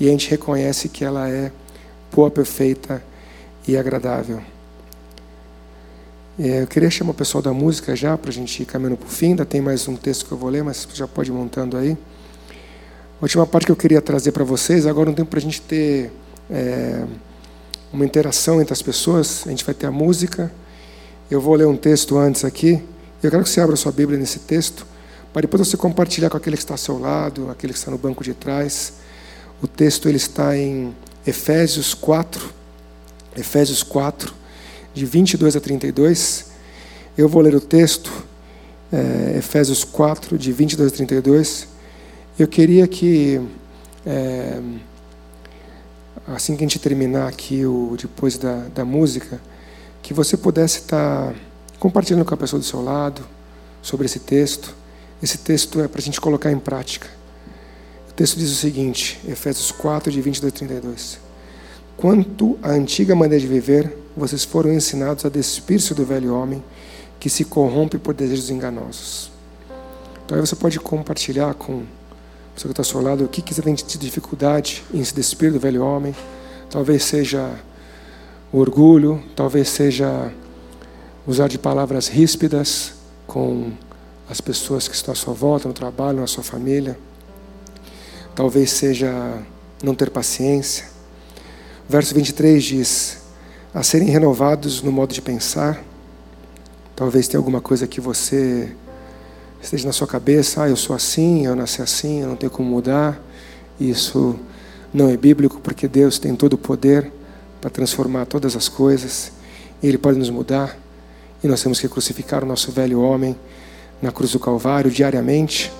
E 0.00 0.06
a 0.06 0.10
gente 0.10 0.30
reconhece 0.30 0.88
que 0.88 1.04
ela 1.04 1.28
é 1.28 1.50
boa, 2.14 2.30
perfeita 2.30 3.02
e 3.66 3.76
agradável. 3.76 4.40
É, 6.38 6.62
eu 6.62 6.68
queria 6.68 6.88
chamar 6.88 7.10
o 7.10 7.14
pessoal 7.14 7.42
da 7.42 7.52
música 7.52 7.96
já, 7.96 8.16
para 8.16 8.30
a 8.30 8.32
gente 8.32 8.62
ir 8.62 8.66
caminhando 8.66 8.96
para 8.96 9.08
o 9.08 9.10
fim. 9.10 9.30
Ainda 9.30 9.44
tem 9.44 9.60
mais 9.60 9.88
um 9.88 9.96
texto 9.96 10.24
que 10.24 10.30
eu 10.30 10.38
vou 10.38 10.48
ler, 10.48 10.62
mas 10.62 10.86
já 10.94 11.08
pode 11.08 11.30
ir 11.30 11.34
montando 11.34 11.76
aí. 11.76 11.98
A 13.20 13.24
última 13.24 13.44
parte 13.44 13.66
que 13.66 13.72
eu 13.72 13.76
queria 13.76 14.00
trazer 14.00 14.30
para 14.30 14.44
vocês, 14.44 14.86
agora 14.86 15.06
não 15.06 15.14
tem 15.14 15.24
para 15.24 15.40
a 15.40 15.42
gente 15.42 15.60
ter 15.60 16.12
é, 16.48 17.04
uma 17.92 18.04
interação 18.04 18.60
entre 18.60 18.72
as 18.72 18.80
pessoas. 18.80 19.42
A 19.46 19.50
gente 19.50 19.64
vai 19.64 19.74
ter 19.74 19.86
a 19.86 19.90
música. 19.90 20.52
Eu 21.28 21.40
vou 21.40 21.56
ler 21.56 21.66
um 21.66 21.76
texto 21.76 22.16
antes 22.16 22.44
aqui. 22.44 22.80
Eu 23.20 23.32
quero 23.32 23.42
que 23.42 23.50
você 23.50 23.60
abra 23.60 23.74
sua 23.74 23.90
Bíblia 23.90 24.16
nesse 24.16 24.38
texto, 24.38 24.86
para 25.32 25.42
depois 25.42 25.66
você 25.66 25.76
compartilhar 25.76 26.30
com 26.30 26.36
aquele 26.36 26.56
que 26.56 26.62
está 26.62 26.74
ao 26.74 26.78
seu 26.78 27.00
lado, 27.00 27.50
aquele 27.50 27.72
que 27.72 27.78
está 27.78 27.90
no 27.90 27.98
banco 27.98 28.22
de 28.22 28.32
trás. 28.32 28.92
O 29.60 29.66
texto 29.66 30.08
ele 30.08 30.18
está 30.18 30.56
em 30.56 30.94
Efésios 31.26 31.94
4, 31.94 32.48
Efésios 33.36 33.82
4, 33.82 34.32
de 34.94 35.04
22 35.04 35.56
a 35.56 35.60
32. 35.60 36.46
Eu 37.16 37.28
vou 37.28 37.42
ler 37.42 37.56
o 37.56 37.60
texto, 37.60 38.12
é, 38.92 39.34
Efésios 39.36 39.82
4, 39.82 40.38
de 40.38 40.52
22 40.52 40.92
a 40.92 40.94
32. 40.94 41.66
Eu 42.38 42.46
queria 42.46 42.86
que, 42.86 43.40
é, 44.06 44.60
assim 46.28 46.54
que 46.54 46.62
a 46.62 46.66
gente 46.68 46.78
terminar 46.78 47.26
aqui, 47.26 47.66
o, 47.66 47.96
depois 48.00 48.38
da, 48.38 48.68
da 48.72 48.84
música, 48.84 49.40
que 50.02 50.14
você 50.14 50.36
pudesse 50.36 50.78
estar 50.78 51.34
compartilhando 51.78 52.24
com 52.24 52.34
a 52.34 52.36
pessoa 52.36 52.60
do 52.60 52.66
seu 52.66 52.82
lado 52.82 53.22
sobre 53.82 54.06
esse 54.06 54.20
texto. 54.20 54.74
Esse 55.22 55.38
texto 55.38 55.80
é 55.80 55.88
para 55.88 56.00
a 56.00 56.04
gente 56.04 56.20
colocar 56.20 56.50
em 56.50 56.58
prática 56.58 57.18
texto 58.18 58.36
diz 58.36 58.50
o 58.50 58.56
seguinte, 58.56 59.20
Efésios 59.28 59.70
4, 59.70 60.10
de 60.10 60.20
22 60.20 60.52
a 60.52 60.56
32. 60.56 61.20
Quanto 61.96 62.58
à 62.60 62.70
antiga 62.70 63.14
maneira 63.14 63.40
de 63.40 63.46
viver, 63.46 63.96
vocês 64.16 64.42
foram 64.42 64.72
ensinados 64.72 65.24
a 65.24 65.28
despir-se 65.28 65.94
do 65.94 66.04
velho 66.04 66.34
homem 66.34 66.60
que 67.20 67.30
se 67.30 67.44
corrompe 67.44 67.96
por 67.96 68.14
desejos 68.14 68.50
enganosos. 68.50 69.30
Então 70.24 70.36
aí 70.36 70.44
você 70.44 70.56
pode 70.56 70.80
compartilhar 70.80 71.54
com 71.54 71.74
a 71.74 72.54
pessoa 72.54 72.74
que 72.74 72.80
está 72.80 72.80
ao 72.80 72.84
seu 72.84 73.00
lado 73.00 73.24
o 73.24 73.28
que, 73.28 73.40
que 73.40 73.54
você 73.54 73.62
tem 73.62 73.72
de 73.72 73.98
dificuldade 73.98 74.82
em 74.92 75.04
se 75.04 75.14
despir 75.14 75.52
do 75.52 75.60
velho 75.60 75.84
homem. 75.84 76.12
Talvez 76.68 77.04
seja 77.04 77.48
o 78.52 78.58
orgulho, 78.58 79.22
talvez 79.36 79.68
seja 79.68 80.32
usar 81.28 81.46
de 81.46 81.58
palavras 81.58 82.08
ríspidas 82.08 82.94
com 83.26 83.70
as 84.30 84.40
pessoas 84.40 84.88
que 84.88 84.94
estão 84.94 85.12
à 85.12 85.14
sua 85.14 85.34
volta, 85.34 85.68
no 85.68 85.74
trabalho, 85.74 86.20
na 86.20 86.26
sua 86.26 86.42
família. 86.42 86.98
Talvez 88.34 88.70
seja 88.70 89.38
não 89.82 89.94
ter 89.94 90.08
paciência. 90.08 90.86
Verso 91.86 92.14
23 92.14 92.64
diz: 92.64 93.18
a 93.74 93.82
serem 93.82 94.08
renovados 94.08 94.80
no 94.80 94.90
modo 94.90 95.12
de 95.12 95.20
pensar. 95.20 95.84
Talvez 96.96 97.28
tenha 97.28 97.38
alguma 97.38 97.60
coisa 97.60 97.86
que 97.86 98.00
você 98.00 98.74
esteja 99.60 99.86
na 99.86 99.92
sua 99.92 100.06
cabeça, 100.06 100.62
ah, 100.62 100.68
eu 100.70 100.76
sou 100.76 100.96
assim, 100.96 101.44
eu 101.44 101.54
nasci 101.54 101.82
assim, 101.82 102.22
eu 102.22 102.28
não 102.28 102.36
tenho 102.36 102.50
como 102.50 102.70
mudar. 102.70 103.20
Isso 103.78 104.34
não 104.94 105.10
é 105.10 105.16
bíblico, 105.16 105.60
porque 105.60 105.86
Deus 105.86 106.18
tem 106.18 106.34
todo 106.34 106.54
o 106.54 106.58
poder 106.58 107.12
para 107.60 107.68
transformar 107.68 108.24
todas 108.24 108.56
as 108.56 108.66
coisas, 108.66 109.30
e 109.82 109.86
Ele 109.86 109.98
pode 109.98 110.18
nos 110.18 110.30
mudar, 110.30 110.78
e 111.42 111.48
nós 111.48 111.62
temos 111.62 111.80
que 111.80 111.88
crucificar 111.88 112.42
o 112.42 112.46
nosso 112.46 112.72
velho 112.72 113.00
homem 113.00 113.36
na 114.00 114.10
cruz 114.10 114.32
do 114.32 114.38
Calvário 114.38 114.90
diariamente, 114.90 115.72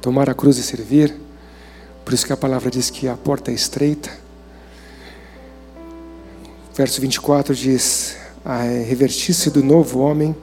tomar 0.00 0.28
a 0.28 0.34
cruz 0.34 0.58
e 0.58 0.62
servir. 0.62 1.14
Por 2.04 2.14
isso 2.14 2.26
que 2.26 2.32
a 2.32 2.36
palavra 2.36 2.70
diz 2.70 2.90
que 2.90 3.08
a 3.08 3.16
porta 3.16 3.50
é 3.50 3.54
estreita. 3.54 4.10
Verso 6.74 7.00
24 7.00 7.54
diz: 7.54 8.16
a 8.44 8.62
revertir-se 8.62 9.50
do 9.50 9.62
novo 9.62 9.98
homem, 10.00 10.34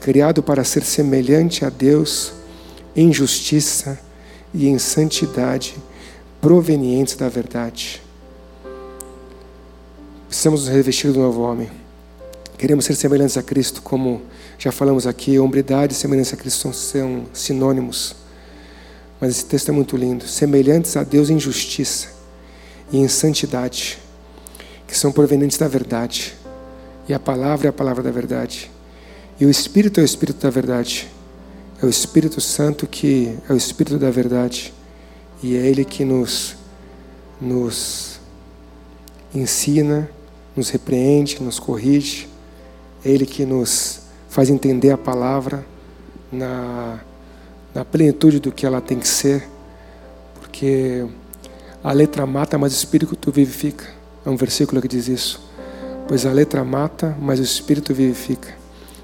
criado 0.00 0.42
para 0.42 0.64
ser 0.64 0.82
semelhante 0.82 1.64
a 1.64 1.70
Deus 1.70 2.32
em 2.94 3.12
justiça 3.12 3.98
e 4.52 4.66
em 4.66 4.78
santidade, 4.78 5.76
provenientes 6.40 7.14
da 7.14 7.28
verdade. 7.28 8.02
Precisamos 10.26 10.64
nos 10.64 10.74
revestir 10.74 11.12
do 11.12 11.20
novo 11.20 11.42
homem. 11.42 11.81
Queremos 12.62 12.84
ser 12.84 12.94
semelhantes 12.94 13.36
a 13.36 13.42
Cristo, 13.42 13.82
como 13.82 14.22
já 14.56 14.70
falamos 14.70 15.04
aqui, 15.04 15.36
hombridade 15.36 15.94
e 15.94 15.96
semelhança 15.96 16.36
a 16.36 16.38
Cristo 16.38 16.72
são 16.72 17.26
sinônimos. 17.32 18.14
Mas 19.20 19.32
esse 19.32 19.46
texto 19.46 19.70
é 19.70 19.72
muito 19.72 19.96
lindo. 19.96 20.28
Semelhantes 20.28 20.96
a 20.96 21.02
Deus 21.02 21.28
em 21.28 21.40
justiça 21.40 22.10
e 22.92 22.98
em 22.98 23.08
santidade, 23.08 23.98
que 24.86 24.96
são 24.96 25.10
provenientes 25.10 25.58
da 25.58 25.66
verdade. 25.66 26.34
E 27.08 27.12
a 27.12 27.18
palavra 27.18 27.66
é 27.66 27.70
a 27.70 27.72
palavra 27.72 28.00
da 28.00 28.12
verdade. 28.12 28.70
E 29.40 29.44
o 29.44 29.50
Espírito 29.50 29.98
é 29.98 30.04
o 30.04 30.06
Espírito 30.06 30.40
da 30.40 30.50
verdade. 30.50 31.08
É 31.82 31.84
o 31.84 31.88
Espírito 31.88 32.40
Santo 32.40 32.86
que 32.86 33.36
é 33.48 33.52
o 33.52 33.56
Espírito 33.56 33.98
da 33.98 34.12
verdade. 34.12 34.72
E 35.42 35.56
é 35.56 35.66
Ele 35.66 35.84
que 35.84 36.04
nos, 36.04 36.54
nos 37.40 38.20
ensina, 39.34 40.08
nos 40.54 40.70
repreende, 40.70 41.42
nos 41.42 41.58
corrige. 41.58 42.30
Ele 43.04 43.26
que 43.26 43.44
nos 43.44 44.02
faz 44.28 44.48
entender 44.50 44.90
a 44.90 44.98
palavra 44.98 45.64
na 46.30 47.00
na 47.74 47.84
plenitude 47.84 48.38
do 48.38 48.52
que 48.52 48.66
ela 48.66 48.80
tem 48.80 48.98
que 48.98 49.08
ser, 49.08 49.48
porque 50.40 51.06
a 51.82 51.92
letra 51.92 52.26
mata, 52.26 52.58
mas 52.58 52.72
o 52.72 52.76
espírito 52.76 53.32
vivifica. 53.32 53.86
É 54.24 54.30
um 54.30 54.36
versículo 54.36 54.80
que 54.80 54.88
diz 54.88 55.08
isso. 55.08 55.40
Pois 56.06 56.26
a 56.26 56.32
letra 56.32 56.62
mata, 56.64 57.16
mas 57.20 57.40
o 57.40 57.42
espírito 57.42 57.94
vivifica. 57.94 58.54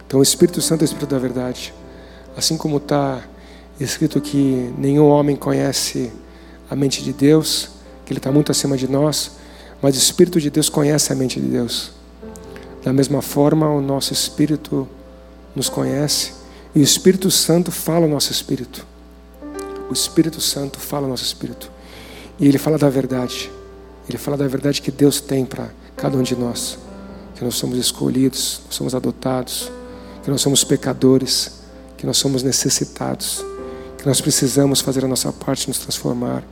Então 0.06 0.20
o 0.20 0.22
Espírito 0.22 0.62
Santo 0.62 0.82
é 0.82 0.84
o 0.84 0.86
Espírito 0.86 1.10
da 1.10 1.18
verdade. 1.18 1.74
Assim 2.34 2.56
como 2.56 2.78
está 2.78 3.22
escrito 3.78 4.20
que 4.20 4.72
nenhum 4.78 5.06
homem 5.06 5.36
conhece 5.36 6.10
a 6.70 6.74
mente 6.74 7.02
de 7.02 7.12
Deus, 7.12 7.70
que 8.06 8.12
Ele 8.12 8.18
está 8.18 8.32
muito 8.32 8.50
acima 8.50 8.76
de 8.76 8.88
nós, 8.88 9.32
mas 9.82 9.94
o 9.96 9.98
Espírito 9.98 10.40
de 10.40 10.48
Deus 10.48 10.68
conhece 10.70 11.12
a 11.12 11.16
mente 11.16 11.38
de 11.38 11.46
Deus. 11.46 11.92
Da 12.88 12.92
mesma 12.94 13.20
forma, 13.20 13.68
o 13.68 13.82
nosso 13.82 14.14
Espírito 14.14 14.88
nos 15.54 15.68
conhece 15.68 16.32
e 16.74 16.80
o 16.80 16.82
Espírito 16.82 17.30
Santo 17.30 17.70
fala 17.70 18.06
o 18.06 18.08
nosso 18.08 18.32
espírito. 18.32 18.86
O 19.90 19.92
Espírito 19.92 20.40
Santo 20.40 20.80
fala 20.80 21.06
o 21.06 21.10
nosso 21.10 21.22
espírito. 21.22 21.70
E 22.40 22.48
ele 22.48 22.56
fala 22.56 22.78
da 22.78 22.88
verdade. 22.88 23.52
Ele 24.08 24.16
fala 24.16 24.38
da 24.38 24.48
verdade 24.48 24.80
que 24.80 24.90
Deus 24.90 25.20
tem 25.20 25.44
para 25.44 25.68
cada 25.98 26.16
um 26.16 26.22
de 26.22 26.34
nós. 26.34 26.78
Que 27.34 27.44
nós 27.44 27.56
somos 27.56 27.76
escolhidos, 27.76 28.62
somos 28.70 28.94
adotados, 28.94 29.70
que 30.24 30.30
nós 30.30 30.40
somos 30.40 30.64
pecadores, 30.64 31.60
que 31.94 32.06
nós 32.06 32.16
somos 32.16 32.42
necessitados, 32.42 33.44
que 33.98 34.06
nós 34.06 34.18
precisamos 34.18 34.80
fazer 34.80 35.04
a 35.04 35.08
nossa 35.08 35.30
parte, 35.30 35.68
nos 35.68 35.78
transformar, 35.78 36.42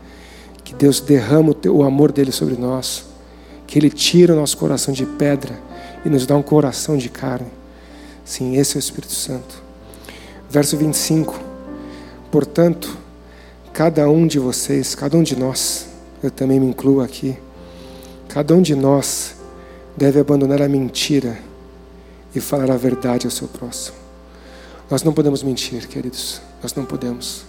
que 0.62 0.75
Deus 0.75 1.01
derrama 1.01 1.57
o 1.66 1.83
amor 1.83 2.12
dele 2.12 2.31
sobre 2.31 2.57
nós, 2.59 3.07
que 3.66 3.79
Ele 3.79 3.88
tira 3.88 4.35
o 4.35 4.37
nosso 4.37 4.59
coração 4.59 4.92
de 4.92 5.07
pedra 5.07 5.64
e 6.07 6.09
nos 6.09 6.25
dá 6.25 6.37
um 6.37 6.42
coração 6.42 6.97
de 6.97 7.09
carne. 7.09 7.49
Sim, 8.25 8.57
esse 8.57 8.77
é 8.77 8.79
o 8.79 8.81
Espírito 8.81 9.12
Santo. 9.12 9.61
Verso 10.49 10.77
25: 10.77 11.38
Portanto, 12.31 12.97
cada 13.73 14.09
um 14.09 14.25
de 14.25 14.38
vocês, 14.38 14.95
cada 14.95 15.16
um 15.16 15.23
de 15.25 15.35
nós, 15.35 15.88
eu 16.23 16.31
também 16.31 16.61
me 16.61 16.66
incluo 16.66 17.01
aqui, 17.01 17.37
cada 18.29 18.55
um 18.55 18.62
de 18.62 18.77
nós 18.77 19.35
deve 19.97 20.21
abandonar 20.21 20.62
a 20.62 20.69
mentira 20.69 21.37
e 22.33 22.40
falar 22.40 22.71
a 22.71 22.77
verdade 22.77 23.27
ao 23.27 23.31
seu 23.33 23.49
próximo. 23.49 23.97
Nós 24.88 25.03
não 25.03 25.12
podemos 25.12 25.42
mentir, 25.42 25.88
queridos. 25.88 26.40
Nós 26.62 26.73
não 26.73 26.85
podemos. 26.85 27.42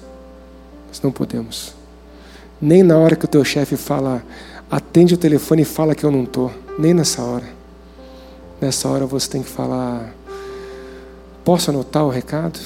Nós 0.88 1.00
não 1.00 1.12
podemos. 1.12 1.76
Nem 2.60 2.82
na 2.82 2.98
hora 2.98 3.16
que 3.16 3.26
o 3.26 3.28
teu 3.28 3.46
chefe 3.46 3.78
fala, 3.78 4.24
atende 4.72 5.14
o 5.14 5.18
telefone 5.18 5.62
e 5.62 5.66
fala 5.66 5.94
que 5.94 6.04
eu 6.04 6.10
não 6.10 6.24
estou. 6.24 6.52
Nem 6.80 6.96
nessa 6.96 7.22
hora. 7.22 7.57
Nessa 8.60 8.90
hora 8.90 9.06
você 9.06 9.30
tem 9.30 9.44
que 9.44 9.50
falar, 9.50 10.16
posso 11.46 11.70
anotar 11.70 12.04
o 12.04 12.10
recado? 12.10 12.60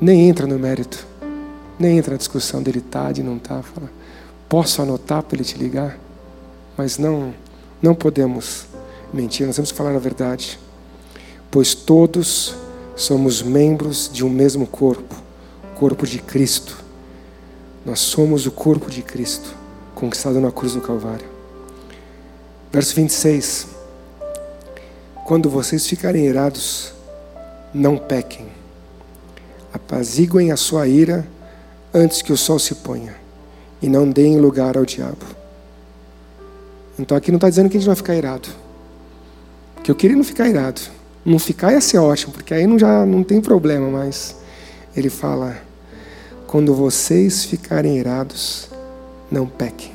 Nem 0.00 0.28
entra 0.28 0.48
no 0.48 0.58
mérito. 0.58 1.06
Nem 1.78 1.96
entra 1.96 2.12
na 2.12 2.18
discussão 2.18 2.60
dele 2.60 2.80
tá, 2.80 3.12
de 3.12 3.22
não 3.22 3.38
tá. 3.38 3.62
Fala, 3.62 3.88
posso 4.48 4.82
anotar 4.82 5.22
para 5.22 5.36
ele 5.36 5.44
te 5.44 5.56
ligar? 5.56 5.96
Mas 6.76 6.98
não, 6.98 7.32
não 7.80 7.94
podemos 7.94 8.66
mentir, 9.12 9.46
nós 9.46 9.54
temos 9.54 9.70
que 9.70 9.78
falar 9.78 9.94
a 9.94 9.98
verdade. 9.98 10.58
Pois 11.52 11.72
todos 11.72 12.56
somos 12.96 13.40
membros 13.40 14.10
de 14.12 14.24
um 14.24 14.28
mesmo 14.28 14.66
corpo, 14.66 15.14
corpo 15.76 16.04
de 16.04 16.18
Cristo. 16.18 16.82
Nós 17.86 18.00
somos 18.00 18.44
o 18.44 18.50
corpo 18.50 18.90
de 18.90 19.02
Cristo, 19.02 19.54
conquistado 19.94 20.40
na 20.40 20.50
cruz 20.50 20.74
do 20.74 20.80
Calvário. 20.80 21.26
Verso 22.72 22.92
26. 22.96 23.77
Quando 25.28 25.50
vocês 25.50 25.86
ficarem 25.86 26.24
irados, 26.24 26.94
não 27.74 27.98
pequem. 27.98 28.46
Apaziguem 29.70 30.50
a 30.50 30.56
sua 30.56 30.88
ira 30.88 31.28
antes 31.92 32.22
que 32.22 32.32
o 32.32 32.36
sol 32.36 32.58
se 32.58 32.76
ponha, 32.76 33.14
e 33.82 33.90
não 33.90 34.08
deem 34.08 34.38
lugar 34.38 34.78
ao 34.78 34.86
diabo. 34.86 35.26
Então 36.98 37.14
aqui 37.14 37.30
não 37.30 37.36
está 37.36 37.46
dizendo 37.46 37.68
que 37.68 37.76
a 37.76 37.78
gente 37.78 37.86
vai 37.86 37.94
ficar 37.94 38.14
irado. 38.14 38.48
Que 39.84 39.90
eu 39.90 39.94
queria 39.94 40.16
não 40.16 40.24
ficar 40.24 40.48
irado. 40.48 40.80
Não 41.26 41.38
ficar 41.38 41.72
ia 41.72 41.80
ser 41.82 41.98
ótimo, 41.98 42.32
porque 42.32 42.54
aí 42.54 42.66
não, 42.66 42.78
já 42.78 43.04
não 43.04 43.22
tem 43.22 43.38
problema, 43.38 43.86
mas 43.90 44.34
ele 44.96 45.10
fala: 45.10 45.58
quando 46.46 46.74
vocês 46.74 47.44
ficarem 47.44 47.98
irados, 47.98 48.70
não 49.30 49.46
pequem. 49.46 49.92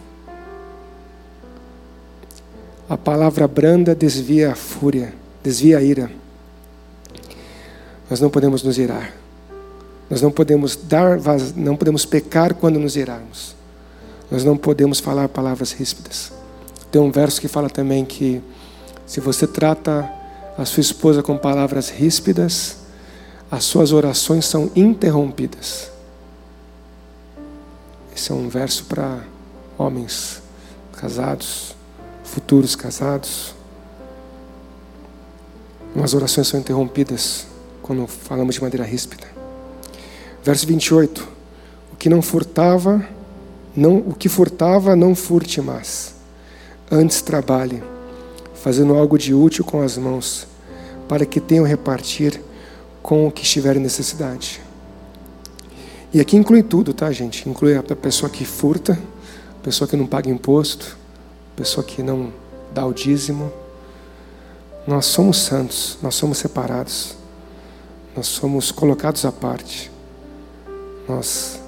A 2.88 2.96
palavra 2.96 3.48
branda 3.48 3.96
desvia 3.96 4.52
a 4.52 4.56
fúria, 4.56 5.22
desvia 5.43 5.77
a 5.77 5.82
ira. 5.82 6.10
Nós 8.10 8.19
não 8.19 8.29
podemos 8.29 8.63
nos 8.63 8.77
irar. 8.77 9.13
Nós 10.10 10.21
não 10.21 10.32
podemos 10.32 10.75
dar, 10.75 11.19
não 11.56 11.75
podemos 11.75 12.06
pecar 12.06 12.53
quando 12.53 12.79
nos 12.79 12.95
irarmos. 12.95 13.56
Nós 14.32 14.43
não 14.43 14.58
podemos 14.58 14.99
falar 14.99 15.27
palavras 15.29 15.71
ríspidas. 15.71 16.32
Tem 16.91 17.01
um 17.01 17.12
verso 17.12 17.41
que 17.41 17.47
fala 17.47 17.69
também 17.69 18.06
que 18.06 18.41
se 19.06 19.19
você 19.19 19.45
trata 19.45 20.10
a 20.58 20.65
sua 20.65 20.82
esposa 20.82 21.21
com 21.21 21.38
palavras 21.38 21.89
ríspidas, 21.89 22.77
as 23.49 23.63
suas 23.63 23.91
orações 23.91 24.45
são 24.45 24.71
interrompidas. 24.75 25.91
Esse 28.15 28.32
é 28.32 28.36
um 28.36 28.47
verso 28.47 28.86
para 28.86 29.21
homens 29.77 30.41
casados, 30.95 31.75
futuros 32.23 32.75
casados. 32.75 33.56
As 36.01 36.13
orações 36.13 36.47
são 36.47 36.60
interrompidas 36.60 37.45
quando 37.82 38.08
falamos 38.08 38.56
de 38.56 38.62
maneira 38.62 38.84
ríspida. 38.84 39.27
Verso 40.43 40.65
28. 40.65 41.27
O 41.93 41.95
que 41.95 42.10
não 42.10 42.21
furtava, 42.21 43.08
não, 43.75 43.97
o 43.97 44.13
que 44.13 44.27
furtava, 44.27 44.95
não 44.95 45.13
furte 45.13 45.62
mais. 45.62 46.15
Antes 46.91 47.21
trabalhe 47.21 47.84
fazendo 48.63 48.95
algo 48.95 49.17
de 49.17 49.34
útil 49.34 49.65
com 49.65 49.82
as 49.82 49.97
mãos, 49.97 50.47
para 51.08 51.25
que 51.25 51.41
tenham 51.41 51.65
repartir 51.65 52.41
com 53.01 53.27
o 53.27 53.32
que 53.32 53.43
estiver 53.43 53.75
em 53.75 53.79
necessidade. 53.82 54.62
E 56.13 56.21
aqui 56.21 56.38
inclui 56.38 56.63
tudo, 56.63 56.93
tá, 56.93 57.12
gente? 57.12 57.47
Inclui 57.49 57.75
a 57.75 57.84
pessoa 57.84 58.29
que 58.29 58.45
furta, 58.45 58.97
a 59.60 59.63
pessoa 59.63 59.88
que 59.88 59.97
não 59.97 60.08
paga 60.08 60.29
imposto, 60.29 60.97
a 61.53 61.58
pessoa 61.58 61.84
que 61.86 62.01
não 62.01 62.32
dá 62.73 62.86
o 62.86 62.93
dízimo. 62.93 63.51
Nós 64.86 65.06
somos 65.06 65.38
santos, 65.38 65.98
nós 66.02 66.13
somos 66.13 66.38
separados, 66.38 67.15
nós 68.13 68.28
somos 68.28 68.69
colocados 68.69 69.24
à 69.24 69.32
parte. 69.32 69.89
Nós 71.08 71.60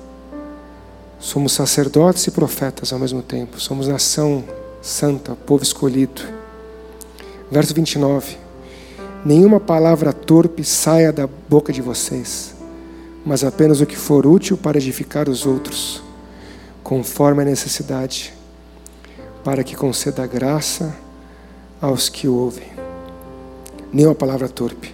somos 1.18 1.54
sacerdotes 1.54 2.28
e 2.28 2.32
profetas 2.32 2.92
ao 2.92 3.00
mesmo 3.00 3.22
tempo, 3.22 3.60
somos 3.60 3.88
nação 3.88 4.44
santa, 4.82 5.34
povo 5.34 5.64
escolhido. 5.64 6.22
Verso 7.50 7.74
29. 7.74 8.38
Nenhuma 9.24 9.62
palavra 9.62 10.12
torpe 10.12 10.64
saia 10.64 11.12
da 11.12 11.26
boca 11.26 11.72
de 11.72 11.82
vocês, 11.82 12.54
mas 13.26 13.46
apenas 13.46 13.80
o 13.80 13.86
que 13.86 13.96
for 13.96 14.28
útil 14.28 14.58
para 14.58 14.78
edificar 14.78 15.30
os 15.30 15.46
outros, 15.46 16.04
conforme 16.84 17.42
a 17.42 17.46
necessidade, 17.46 18.34
para 19.44 19.64
que 19.64 19.76
conceda 19.76 20.28
graça 20.28 20.96
aos 21.82 22.10
que 22.10 22.28
ouvem. 22.28 22.75
Nenhuma 23.96 24.14
palavra 24.14 24.50
torpe, 24.50 24.94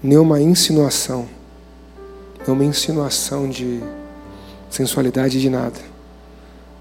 nenhuma 0.00 0.40
insinuação, 0.40 1.28
nenhuma 2.46 2.64
insinuação 2.64 3.48
de 3.48 3.80
sensualidade 4.70 5.40
de 5.40 5.50
nada. 5.50 5.80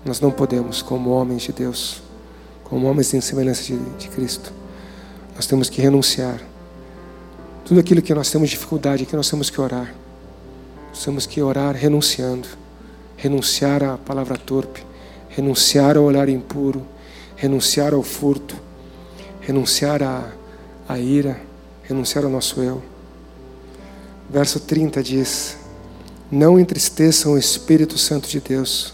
Nós 0.05 0.19
não 0.19 0.29
podemos, 0.29 0.83
como 0.83 1.09
homens 1.09 1.41
de 1.41 1.51
Deus, 1.51 2.03
como 2.63 2.85
homens 2.87 3.11
em 3.15 3.21
semelhança 3.21 3.63
de, 3.63 3.77
de 3.97 4.09
Cristo 4.09 4.53
nós 5.35 5.47
temos 5.47 5.69
que 5.69 5.81
renunciar. 5.81 6.39
Tudo 7.65 7.79
aquilo 7.79 8.01
que 8.01 8.13
nós 8.13 8.29
temos 8.29 8.49
dificuldade, 8.49 9.05
que 9.05 9.15
nós 9.15 9.29
temos 9.29 9.49
que 9.49 9.59
orar. 9.59 9.93
Nós 10.89 11.03
temos 11.03 11.25
que 11.25 11.41
orar 11.41 11.75
renunciando. 11.75 12.47
Renunciar 13.17 13.83
à 13.83 13.97
palavra 13.97 14.37
torpe, 14.37 14.83
renunciar 15.29 15.97
ao 15.97 16.03
olhar 16.03 16.27
impuro, 16.27 16.85
renunciar 17.35 17.93
ao 17.93 18.03
furto, 18.03 18.55
renunciar 19.39 20.03
à, 20.03 20.29
à 20.87 20.99
ira, 20.99 21.39
renunciar 21.83 22.23
ao 22.23 22.29
nosso 22.31 22.61
eu. 22.61 22.81
Verso 24.29 24.59
30 24.59 25.03
diz: 25.03 25.57
Não 26.31 26.59
entristeçam 26.59 27.33
o 27.33 27.37
Espírito 27.37 27.97
Santo 27.97 28.27
de 28.27 28.39
Deus, 28.39 28.93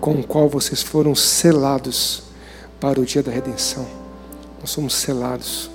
com 0.00 0.12
o 0.12 0.24
qual 0.24 0.48
vocês 0.48 0.82
foram 0.82 1.14
selados 1.14 2.22
para 2.80 3.00
o 3.00 3.04
dia 3.04 3.22
da 3.22 3.30
redenção. 3.30 3.86
Nós 4.60 4.70
somos 4.70 4.94
selados, 4.94 5.70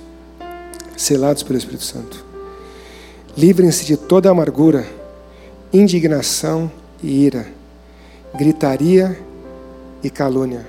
selados 0.96 1.42
pelo 1.42 1.58
Espírito 1.58 1.84
Santo. 1.84 2.24
Livrem-se 3.36 3.84
de 3.84 3.96
toda 3.96 4.30
amargura, 4.30 4.86
indignação 5.72 6.70
e 7.02 7.24
ira, 7.24 7.46
gritaria 8.34 9.18
e 10.02 10.10
calúnia, 10.10 10.66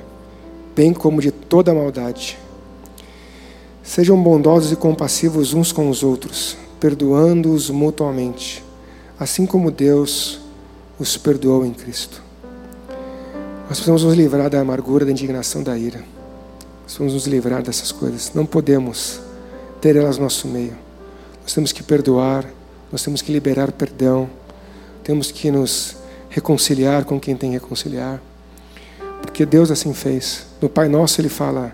bem 0.75 0.93
como 0.93 1.21
de 1.21 1.31
toda 1.31 1.73
maldade. 1.73 2.37
Sejam 3.89 4.21
bondosos 4.21 4.71
e 4.71 4.75
compassivos 4.75 5.55
uns 5.55 5.71
com 5.71 5.89
os 5.89 6.03
outros, 6.03 6.55
perdoando-os 6.79 7.71
mutuamente, 7.71 8.63
assim 9.19 9.47
como 9.47 9.71
Deus 9.71 10.39
os 10.99 11.17
perdoou 11.17 11.65
em 11.65 11.73
Cristo. 11.73 12.21
Nós 13.61 13.79
precisamos 13.79 14.03
nos 14.03 14.13
livrar 14.13 14.47
da 14.47 14.59
amargura, 14.59 15.05
da 15.05 15.11
indignação, 15.11 15.63
da 15.63 15.75
ira. 15.75 16.03
Nós 16.83 16.97
vamos 16.97 17.15
nos 17.15 17.25
livrar 17.25 17.63
dessas 17.63 17.91
coisas. 17.91 18.31
Não 18.31 18.45
podemos 18.45 19.21
ter 19.81 19.95
elas 19.95 20.17
no 20.17 20.25
nosso 20.25 20.47
meio. 20.47 20.77
Nós 21.41 21.51
temos 21.51 21.71
que 21.71 21.81
perdoar, 21.81 22.45
nós 22.91 23.01
temos 23.01 23.23
que 23.23 23.31
liberar 23.31 23.71
perdão, 23.71 24.29
temos 25.03 25.31
que 25.31 25.49
nos 25.49 25.97
reconciliar 26.29 27.05
com 27.05 27.19
quem 27.19 27.35
tem 27.35 27.49
que 27.49 27.55
reconciliar. 27.55 28.21
Porque 29.23 29.47
Deus 29.47 29.71
assim 29.71 29.95
fez. 29.95 30.45
No 30.61 30.69
Pai 30.69 30.87
Nosso 30.87 31.19
Ele 31.19 31.27
fala: 31.27 31.73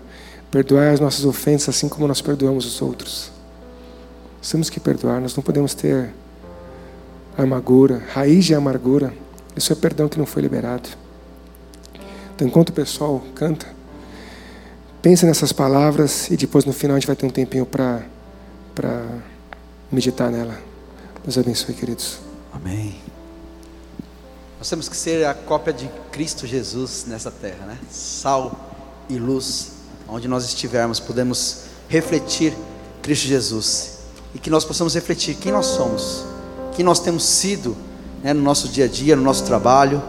perdoai 0.56 0.90
as 0.90 1.00
nossas 1.00 1.24
ofensas 1.24 1.74
assim 1.74 1.88
como 1.88 2.06
nós 2.06 2.20
perdoamos 2.20 2.64
os 2.66 2.80
outros. 2.80 3.30
Temos 4.50 4.70
que 4.70 4.78
perdoar, 4.78 5.20
nós 5.20 5.34
não 5.34 5.42
podemos 5.42 5.74
ter 5.74 6.14
amargura, 7.36 8.02
raiz 8.12 8.44
de 8.44 8.54
amargura. 8.54 9.12
Isso 9.56 9.72
é 9.72 9.76
perdão 9.76 10.08
que 10.08 10.18
não 10.18 10.26
foi 10.26 10.42
liberado. 10.42 10.88
Então, 12.34 12.46
enquanto 12.46 12.68
o 12.68 12.72
pessoal 12.72 13.22
canta, 13.34 13.66
Pense 15.06 15.24
nessas 15.24 15.52
palavras 15.52 16.28
e 16.32 16.36
depois 16.36 16.64
no 16.64 16.72
final 16.72 16.96
a 16.96 16.98
gente 16.98 17.06
vai 17.06 17.14
ter 17.14 17.24
um 17.24 17.30
tempinho 17.30 17.64
para 17.64 18.02
meditar 19.88 20.32
nela. 20.32 20.58
Deus 21.22 21.38
abençoe, 21.38 21.76
queridos. 21.76 22.18
Amém. 22.52 22.98
Nós 24.58 24.68
temos 24.68 24.88
que 24.88 24.96
ser 24.96 25.24
a 25.24 25.32
cópia 25.32 25.72
de 25.72 25.88
Cristo 26.10 26.44
Jesus 26.44 27.04
nessa 27.06 27.30
terra, 27.30 27.66
né? 27.66 27.78
Sal 27.88 28.58
e 29.08 29.16
luz, 29.16 29.74
onde 30.08 30.28
nós 30.28 30.44
estivermos, 30.44 31.00
podemos 31.00 31.64
refletir 31.88 32.54
Cristo 33.02 33.26
Jesus 33.26 33.98
e 34.34 34.38
que 34.38 34.50
nós 34.50 34.64
possamos 34.64 34.94
refletir 34.94 35.34
quem 35.34 35.52
nós 35.52 35.66
somos, 35.66 36.24
quem 36.74 36.84
nós 36.84 37.00
temos 37.00 37.24
sido 37.24 37.76
né, 38.22 38.32
no 38.32 38.42
nosso 38.42 38.68
dia 38.68 38.84
a 38.84 38.88
dia, 38.88 39.16
no 39.16 39.22
nosso 39.22 39.44
trabalho 39.44 40.02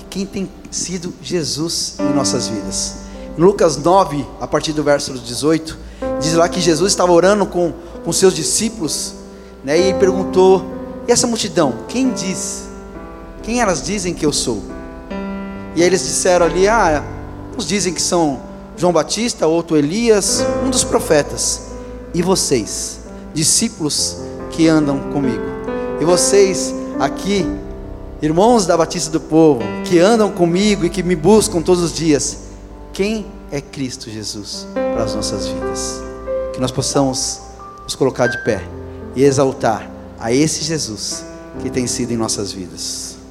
e 0.00 0.04
quem 0.04 0.26
tem 0.26 0.50
sido 0.70 1.12
Jesus 1.22 1.96
em 2.00 2.14
nossas 2.14 2.48
vidas. 2.48 2.96
Em 3.36 3.40
Lucas 3.40 3.76
9, 3.76 4.26
a 4.40 4.46
partir 4.46 4.72
do 4.72 4.82
verso 4.82 5.12
18, 5.14 5.78
diz 6.20 6.34
lá 6.34 6.48
que 6.48 6.60
Jesus 6.60 6.92
estava 6.92 7.12
orando 7.12 7.46
com, 7.46 7.72
com 8.04 8.12
seus 8.12 8.34
discípulos 8.34 9.14
né, 9.64 9.78
e 9.78 9.94
perguntou: 9.94 10.64
E 11.08 11.12
essa 11.12 11.26
multidão, 11.26 11.74
quem 11.88 12.12
diz? 12.12 12.64
Quem 13.42 13.60
elas 13.60 13.82
dizem 13.82 14.14
que 14.14 14.24
eu 14.24 14.32
sou? 14.32 14.62
E 15.74 15.80
aí 15.80 15.86
eles 15.86 16.02
disseram 16.02 16.46
ali: 16.46 16.68
Ah, 16.68 17.02
uns 17.56 17.66
dizem 17.66 17.94
que 17.94 18.02
são 18.02 18.51
João 18.76 18.92
Batista, 18.92 19.46
outro 19.46 19.76
Elias, 19.76 20.44
um 20.64 20.70
dos 20.70 20.84
profetas. 20.84 21.62
E 22.14 22.22
vocês, 22.22 23.00
discípulos 23.32 24.18
que 24.50 24.68
andam 24.68 24.98
comigo? 25.12 25.42
E 26.00 26.04
vocês 26.04 26.74
aqui, 26.98 27.46
irmãos 28.20 28.66
da 28.66 28.76
Batista 28.76 29.10
do 29.10 29.20
Povo, 29.20 29.62
que 29.84 29.98
andam 29.98 30.30
comigo 30.30 30.84
e 30.84 30.90
que 30.90 31.02
me 31.02 31.16
buscam 31.16 31.62
todos 31.62 31.82
os 31.82 31.92
dias, 31.92 32.38
quem 32.92 33.26
é 33.50 33.60
Cristo 33.60 34.10
Jesus 34.10 34.66
para 34.74 35.04
as 35.04 35.14
nossas 35.14 35.46
vidas? 35.46 36.02
Que 36.52 36.60
nós 36.60 36.70
possamos 36.70 37.40
nos 37.84 37.94
colocar 37.94 38.26
de 38.26 38.42
pé 38.44 38.62
e 39.14 39.22
exaltar 39.22 39.90
a 40.18 40.32
esse 40.32 40.62
Jesus 40.62 41.24
que 41.60 41.70
tem 41.70 41.86
sido 41.86 42.12
em 42.12 42.16
nossas 42.16 42.52
vidas. 42.52 43.21